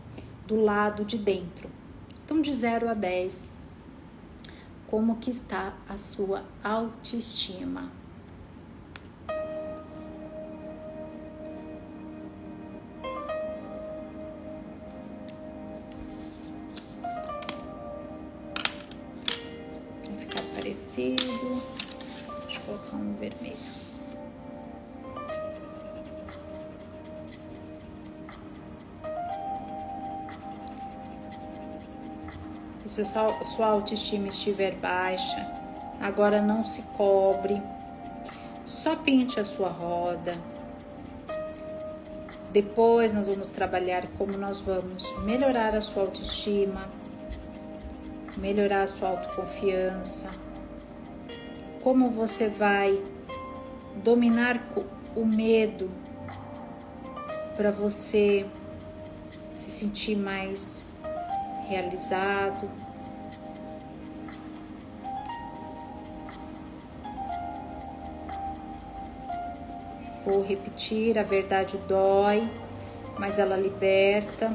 [0.45, 1.70] do lado de dentro.
[2.24, 3.49] Então, de 0 a 10,
[4.88, 7.91] como que está a sua autoestima?
[22.78, 23.88] Colocar um vermelho.
[32.88, 35.45] se sua autoestima estiver baixa,
[36.01, 37.61] agora não se cobre,
[38.65, 40.36] só pinte a sua roda.
[42.51, 46.89] Depois nós vamos trabalhar como nós vamos melhorar a sua autoestima,
[48.38, 50.32] melhorar a sua autoconfiança,
[51.88, 53.01] como você vai
[54.03, 54.61] dominar
[55.15, 55.89] o medo
[57.55, 58.45] para você
[59.55, 60.85] se sentir mais
[61.69, 62.69] realizado,
[70.25, 72.51] Vou repetir: a verdade dói,
[73.17, 74.53] mas ela liberta.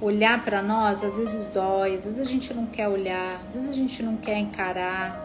[0.00, 3.68] Olhar para nós às vezes dói, às vezes a gente não quer olhar, às vezes
[3.68, 5.23] a gente não quer encarar.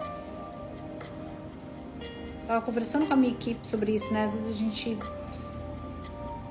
[2.50, 4.24] Estava conversando com a minha equipe sobre isso, né?
[4.24, 4.98] Às vezes a gente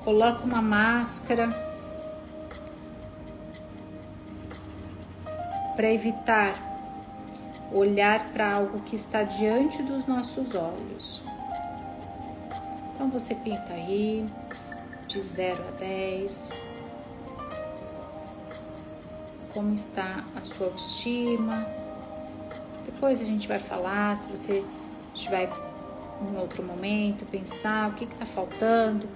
[0.01, 1.49] coloca uma máscara
[5.75, 6.53] para evitar
[7.73, 11.21] olhar para algo que está diante dos nossos olhos.
[12.95, 14.25] Então você pinta aí
[15.05, 16.61] de 0 a 10.
[19.53, 21.67] Como está a sua autoestima?
[22.85, 24.63] Depois a gente vai falar, se você
[25.13, 25.51] estiver
[26.27, 29.07] em outro momento, pensar o que está faltando,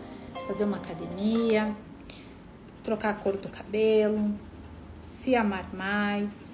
[0.47, 1.75] fazer uma academia,
[2.83, 4.33] trocar a cor do cabelo,
[5.05, 6.51] se amar mais.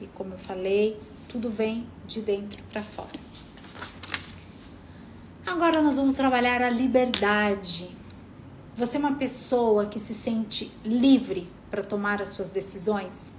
[0.00, 3.22] E como eu falei, tudo vem de dentro para fora.
[5.46, 7.90] Agora nós vamos trabalhar a liberdade.
[8.74, 13.32] Você é uma pessoa que se sente livre para tomar as suas decisões?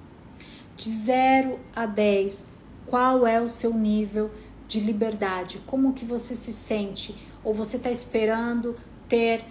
[0.76, 2.48] De 0 a 10,
[2.86, 4.32] qual é o seu nível
[4.68, 5.62] de liberdade?
[5.66, 7.16] Como que você se sente?
[7.44, 8.76] Ou você está esperando
[9.08, 9.44] ter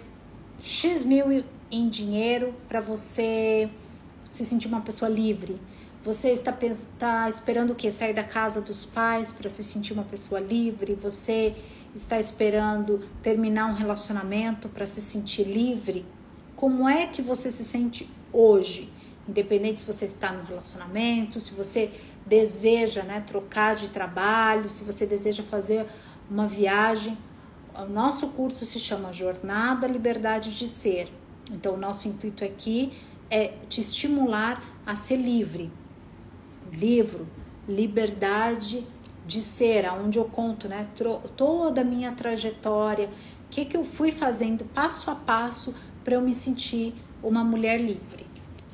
[0.61, 3.69] X mil em dinheiro para você
[4.31, 5.59] se sentir uma pessoa livre?
[6.03, 7.89] Você está, está esperando o que?
[7.89, 10.95] Sair da casa dos pais para se sentir uma pessoa livre?
[10.95, 11.55] Você
[11.95, 16.05] está esperando terminar um relacionamento para se sentir livre?
[16.55, 18.91] Como é que você se sente hoje?
[19.27, 21.91] Independente se você está no relacionamento, se você
[22.25, 25.85] deseja né, trocar de trabalho, se você deseja fazer
[26.29, 27.17] uma viagem.
[27.75, 31.11] O nosso curso se chama Jornada Liberdade de Ser.
[31.51, 32.93] Então, o nosso intuito aqui
[33.29, 35.71] é te estimular a ser livre.
[36.71, 37.27] Livro
[37.67, 38.85] Liberdade
[39.25, 40.87] de ser, onde eu conto né,
[41.37, 46.21] toda a minha trajetória, o que, que eu fui fazendo passo a passo para eu
[46.21, 48.25] me sentir uma mulher livre.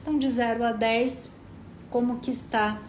[0.02, 1.39] Então, de 0 a 10,
[1.89, 2.80] como que está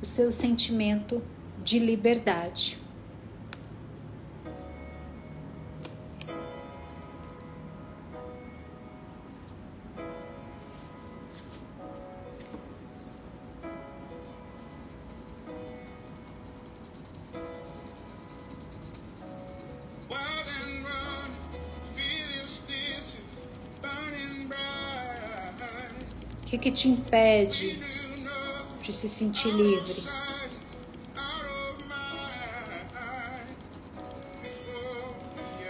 [0.00, 1.22] o seu sentimento
[1.64, 2.78] de liberdade?
[26.40, 27.97] O que, que te impede
[28.88, 30.08] de se sentir livre?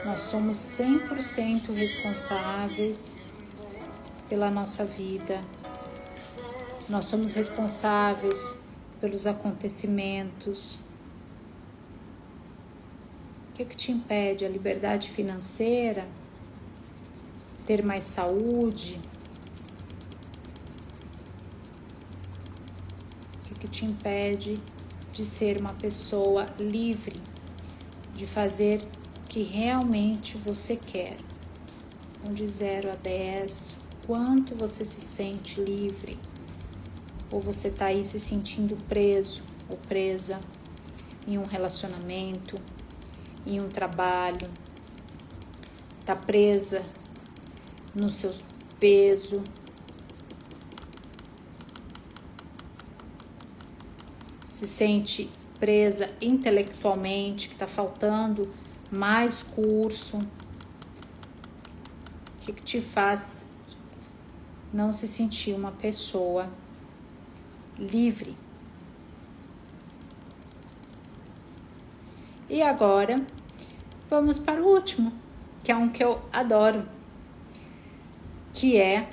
[0.09, 3.15] Nós somos 100% responsáveis
[4.29, 5.41] pela nossa vida.
[6.89, 8.63] Nós somos responsáveis
[9.01, 10.81] pelos acontecimentos.
[13.51, 14.45] O que, é que te impede?
[14.45, 16.07] A liberdade financeira?
[17.67, 18.99] Ter mais saúde?
[23.37, 24.59] O que, é que te impede
[25.13, 27.23] de ser uma pessoa livre,
[28.13, 31.17] de fazer o que realmente você quer?
[32.21, 36.19] Então, de 0 a 10, quanto você se sente livre?
[37.31, 40.41] Ou você está aí se sentindo preso ou presa
[41.25, 42.57] em um relacionamento,
[43.47, 44.51] em um trabalho,
[46.01, 46.83] está presa
[47.95, 48.35] no seu
[48.81, 49.41] peso,
[54.59, 55.31] se sente
[55.61, 58.51] presa intelectualmente, que está faltando
[58.91, 60.17] mais curso.
[60.19, 60.23] O
[62.41, 63.47] que, que te faz
[64.75, 66.51] não se sentir uma pessoa
[67.79, 68.37] livre.
[72.51, 73.25] E agora
[74.11, 75.13] vamos para o último,
[75.63, 76.85] que é um que eu adoro,
[78.53, 79.09] que é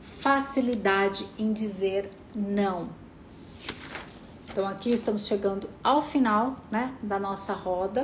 [0.00, 3.01] facilidade em dizer não.
[4.52, 8.02] Então aqui estamos chegando ao final, né, da nossa roda.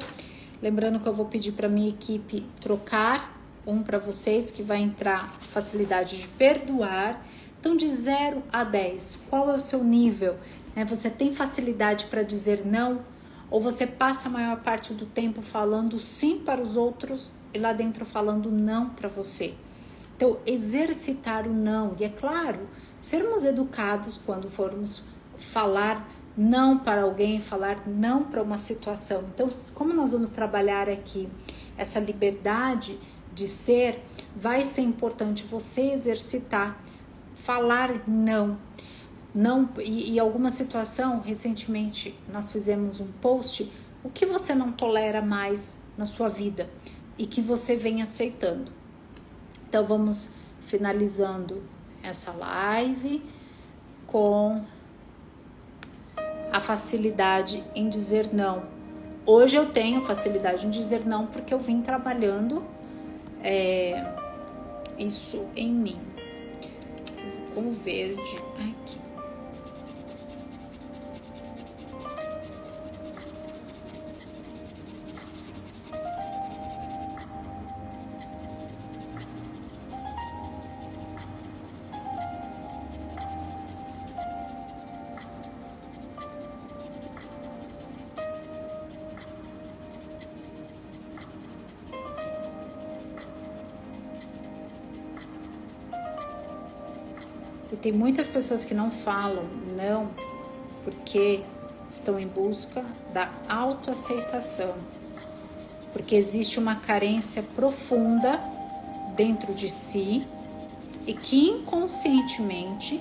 [0.61, 5.29] Lembrando que eu vou pedir para minha equipe trocar um para vocês que vai entrar
[5.29, 7.23] facilidade de perdoar
[7.61, 10.37] então, de 0 a 10, qual é o seu nível?
[10.77, 13.01] É, você tem facilidade para dizer não?
[13.51, 17.73] Ou você passa a maior parte do tempo falando sim para os outros e lá
[17.73, 19.55] dentro falando não para você?
[20.17, 21.97] Então, exercitar o não.
[21.99, 22.61] E é claro,
[23.01, 25.03] sermos educados quando formos
[25.37, 29.25] falar não para alguém, falar não para uma situação.
[29.35, 31.29] Então, como nós vamos trabalhar aqui
[31.77, 32.99] essa liberdade
[33.35, 34.05] de ser,
[34.35, 36.79] vai ser importante você exercitar
[37.35, 38.59] falar não.
[39.35, 43.73] Não e, e alguma situação, recentemente nós fizemos um post,
[44.03, 46.69] o que você não tolera mais na sua vida
[47.17, 48.71] e que você vem aceitando.
[49.69, 50.35] Então vamos
[50.67, 51.63] finalizando
[52.03, 53.23] essa live
[54.07, 54.63] com
[56.53, 58.63] a facilidade em dizer não.
[59.27, 62.63] Hoje eu tenho facilidade em dizer não porque eu vim trabalhando
[63.43, 64.05] é,
[64.99, 65.97] isso em mim
[67.55, 69.08] com verde aqui.
[97.89, 100.11] Tem muitas pessoas que não falam não
[100.85, 101.41] porque
[101.89, 102.85] estão em busca
[103.15, 104.75] da autoaceitação.
[105.91, 108.39] Porque existe uma carência profunda
[109.17, 110.23] dentro de si
[111.07, 113.01] e que inconscientemente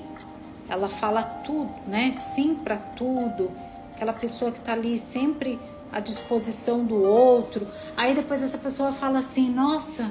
[0.70, 2.14] ela fala tudo, né?
[2.14, 3.52] Sim para tudo.
[3.94, 5.60] Aquela pessoa que tá ali sempre
[5.92, 7.68] à disposição do outro.
[7.98, 10.10] Aí depois essa pessoa fala assim: "Nossa,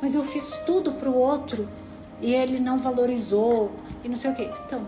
[0.00, 1.68] mas eu fiz tudo pro outro
[2.22, 4.44] e ele não valorizou e não sei o que.
[4.44, 4.86] Então,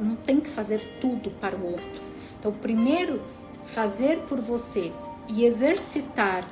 [0.00, 2.02] não tem que fazer tudo para o outro.
[2.40, 3.22] Então, primeiro,
[3.66, 4.90] fazer por você
[5.28, 6.44] e exercitar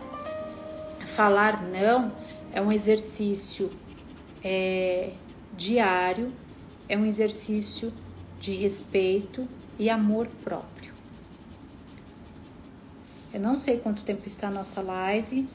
[1.17, 2.13] falar não
[2.53, 3.71] é um exercício
[4.45, 5.13] é,
[5.57, 6.31] diário,
[6.89, 7.91] é um exercício
[8.39, 10.93] de respeito e amor próprio.
[13.33, 15.49] Eu não sei quanto tempo está a nossa live,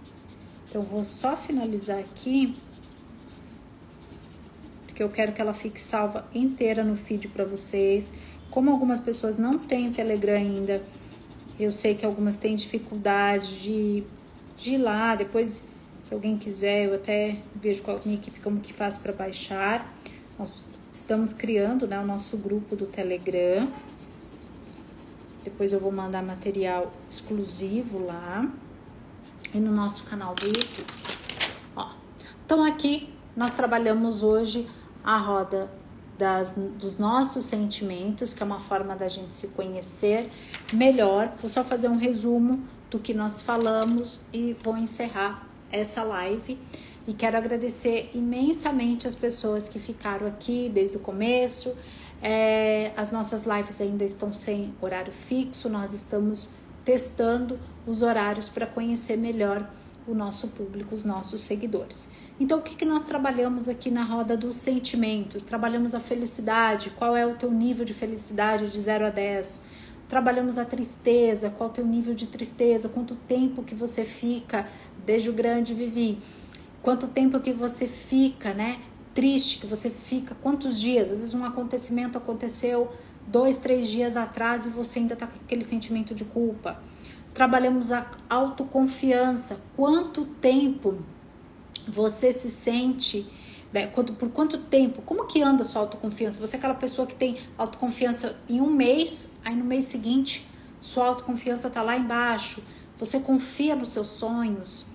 [0.67, 2.55] então vou só finalizar aqui
[5.01, 8.13] porque eu quero que ela fique salva inteira no feed para vocês.
[8.51, 10.83] Como algumas pessoas não têm Telegram ainda,
[11.59, 14.03] eu sei que algumas têm dificuldade de,
[14.55, 15.15] de ir lá.
[15.15, 15.63] Depois,
[16.03, 19.91] se alguém quiser, eu até vejo com a minha equipe como que faz para baixar.
[20.37, 23.67] Nós estamos criando né, o nosso grupo do Telegram.
[25.43, 28.47] Depois eu vou mandar material exclusivo lá.
[29.53, 30.87] E no nosso canal do YouTube.
[31.75, 31.89] Ó,
[32.45, 34.67] então aqui nós trabalhamos hoje
[35.03, 35.69] a roda
[36.17, 40.29] das, dos nossos sentimentos, que é uma forma da gente se conhecer
[40.71, 41.33] melhor.
[41.41, 46.59] Vou só fazer um resumo do que nós falamos e vou encerrar essa live.
[47.07, 51.75] E quero agradecer imensamente as pessoas que ficaram aqui desde o começo.
[52.21, 56.53] É, as nossas lives ainda estão sem horário fixo, nós estamos
[56.85, 59.67] testando os horários para conhecer melhor
[60.07, 62.11] o nosso público, os nossos seguidores.
[62.41, 65.43] Então, o que, que nós trabalhamos aqui na roda dos sentimentos?
[65.43, 69.61] Trabalhamos a felicidade, qual é o teu nível de felicidade de 0 a 10?
[70.09, 74.67] Trabalhamos a tristeza, qual o teu nível de tristeza, quanto tempo que você fica,
[75.05, 76.17] beijo grande, Vivi,
[76.81, 78.79] quanto tempo que você fica, né,
[79.13, 82.91] triste, que você fica, quantos dias, às vezes um acontecimento aconteceu
[83.27, 86.81] dois, três dias atrás e você ainda tá com aquele sentimento de culpa.
[87.35, 90.97] Trabalhamos a autoconfiança, quanto tempo
[91.87, 93.25] você se sente,
[93.73, 96.39] né, por quanto tempo, como que anda a sua autoconfiança?
[96.39, 100.45] Você é aquela pessoa que tem autoconfiança em um mês, aí no mês seguinte
[100.81, 102.63] sua autoconfiança tá lá embaixo,
[102.97, 104.87] você confia nos seus sonhos.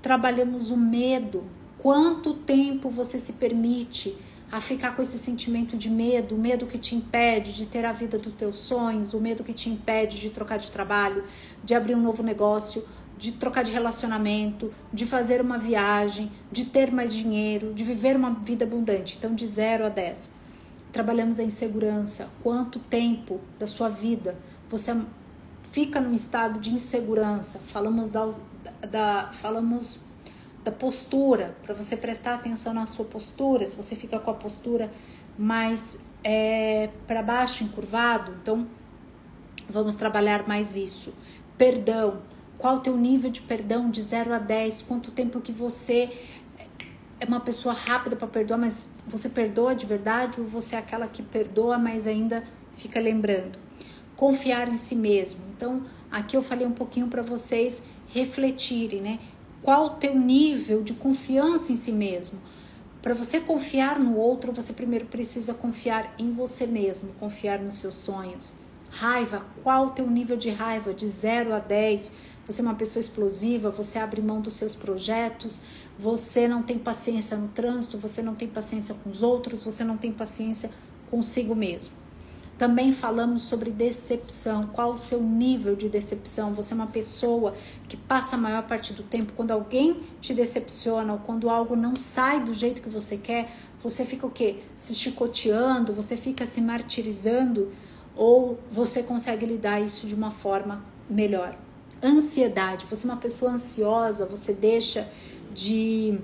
[0.00, 1.44] Trabalhamos o medo,
[1.78, 4.16] quanto tempo você se permite
[4.52, 7.92] a ficar com esse sentimento de medo, o medo que te impede de ter a
[7.92, 11.24] vida dos teus sonhos, o medo que te impede de trocar de trabalho,
[11.64, 12.86] de abrir um novo negócio,
[13.22, 18.30] de trocar de relacionamento, de fazer uma viagem, de ter mais dinheiro, de viver uma
[18.30, 19.16] vida abundante.
[19.16, 20.32] Então, de 0 a 10.
[20.90, 22.28] Trabalhamos a insegurança.
[22.42, 24.36] Quanto tempo da sua vida
[24.68, 25.00] você
[25.70, 27.60] fica num estado de insegurança?
[27.60, 28.34] Falamos da,
[28.90, 30.00] da falamos
[30.64, 34.92] da postura, para você prestar atenção na sua postura, se você fica com a postura
[35.38, 38.66] mais é, para baixo, encurvado, então
[39.70, 41.14] vamos trabalhar mais isso.
[41.56, 42.20] Perdão,
[42.62, 44.82] qual o teu nível de perdão de 0 a 10?
[44.82, 46.08] Quanto tempo que você
[47.18, 51.08] é uma pessoa rápida para perdoar, mas você perdoa de verdade ou você é aquela
[51.08, 53.58] que perdoa, mas ainda fica lembrando?
[54.14, 55.44] Confiar em si mesmo.
[55.56, 59.18] Então, aqui eu falei um pouquinho para vocês refletirem, né?
[59.60, 62.40] Qual o teu nível de confiança em si mesmo?
[63.02, 67.96] Para você confiar no outro, você primeiro precisa confiar em você mesmo, confiar nos seus
[67.96, 68.60] sonhos.
[68.88, 72.12] Raiva, qual o teu nível de raiva de 0 a 10?
[72.46, 75.62] Você é uma pessoa explosiva, você abre mão dos seus projetos,
[75.98, 79.96] você não tem paciência no trânsito, você não tem paciência com os outros, você não
[79.96, 80.70] tem paciência
[81.10, 82.02] consigo mesmo.
[82.58, 84.64] Também falamos sobre decepção.
[84.68, 86.54] Qual o seu nível de decepção?
[86.54, 87.54] Você é uma pessoa
[87.88, 91.96] que passa a maior parte do tempo quando alguém te decepciona ou quando algo não
[91.96, 94.62] sai do jeito que você quer, você fica o quê?
[94.76, 97.72] Se chicoteando, você fica se martirizando
[98.14, 101.58] ou você consegue lidar isso de uma forma melhor?
[102.02, 105.08] Ansiedade, você é uma pessoa ansiosa, você deixa
[105.54, 106.18] de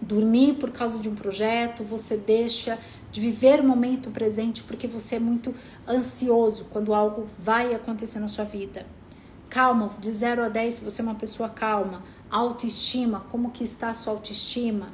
[0.00, 2.78] dormir por causa de um projeto, você deixa
[3.12, 5.54] de viver o momento presente porque você é muito
[5.86, 8.86] ansioso quando algo vai acontecer na sua vida.
[9.48, 12.02] Calma, de 0 a 10, você é uma pessoa calma.
[12.30, 14.88] Autoestima, como que está a sua autoestima?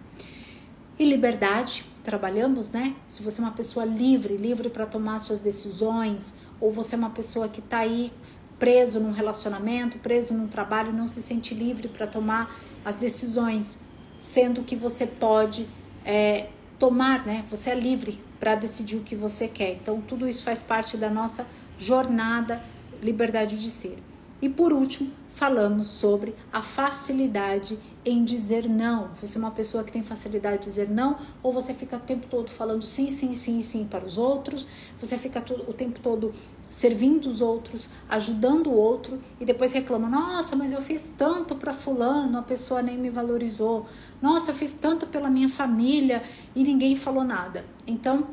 [0.99, 2.97] E liberdade, trabalhamos, né?
[3.07, 7.11] Se você é uma pessoa livre, livre para tomar suas decisões, ou você é uma
[7.11, 8.11] pessoa que está aí
[8.59, 12.55] preso num relacionamento, preso num trabalho, não se sente livre para tomar
[12.85, 13.79] as decisões,
[14.21, 15.67] sendo que você pode
[16.05, 16.49] é,
[16.79, 17.45] tomar, né?
[17.51, 19.75] Você é livre para decidir o que você quer.
[19.75, 21.47] Então, tudo isso faz parte da nossa
[21.79, 22.63] jornada
[23.03, 23.99] liberdade de ser.
[24.41, 29.11] E por último, falamos sobre a facilidade em dizer não.
[29.21, 32.27] Você é uma pessoa que tem facilidade de dizer não, ou você fica o tempo
[32.27, 34.67] todo falando sim, sim, sim, sim para os outros,
[34.99, 36.33] você fica o tempo todo
[36.71, 41.75] servindo os outros, ajudando o outro e depois reclama: "Nossa, mas eu fiz tanto para
[41.75, 43.87] fulano, a pessoa nem me valorizou.
[44.23, 46.23] Nossa, eu fiz tanto pela minha família
[46.55, 47.63] e ninguém falou nada".
[47.87, 48.27] Então,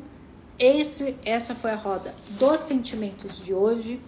[0.58, 4.00] esse essa foi a roda dos sentimentos de hoje.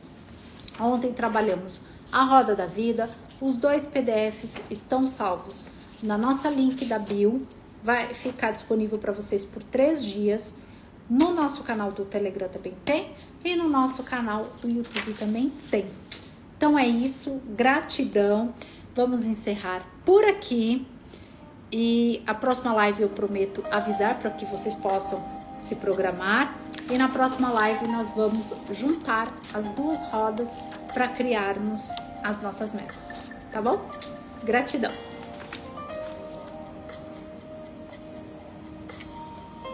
[0.81, 1.81] Ontem trabalhamos
[2.13, 3.09] a roda da vida.
[3.41, 5.67] Os dois PDFs estão salvos
[6.03, 7.47] na nossa link da bio.
[7.83, 10.57] Vai ficar disponível para vocês por três dias.
[11.09, 13.13] No nosso canal do Telegram também tem
[13.45, 15.87] e no nosso canal do YouTube também tem.
[16.57, 18.53] Então é isso, gratidão.
[18.95, 20.87] Vamos encerrar por aqui.
[21.71, 25.23] E a próxima live eu prometo avisar para que vocês possam
[25.61, 26.57] se programar.
[26.91, 30.57] E na próxima live nós vamos juntar as duas rodas
[30.97, 31.93] para criarmos
[32.23, 33.79] as nossas metas, tá bom?
[34.45, 34.91] Gratidão!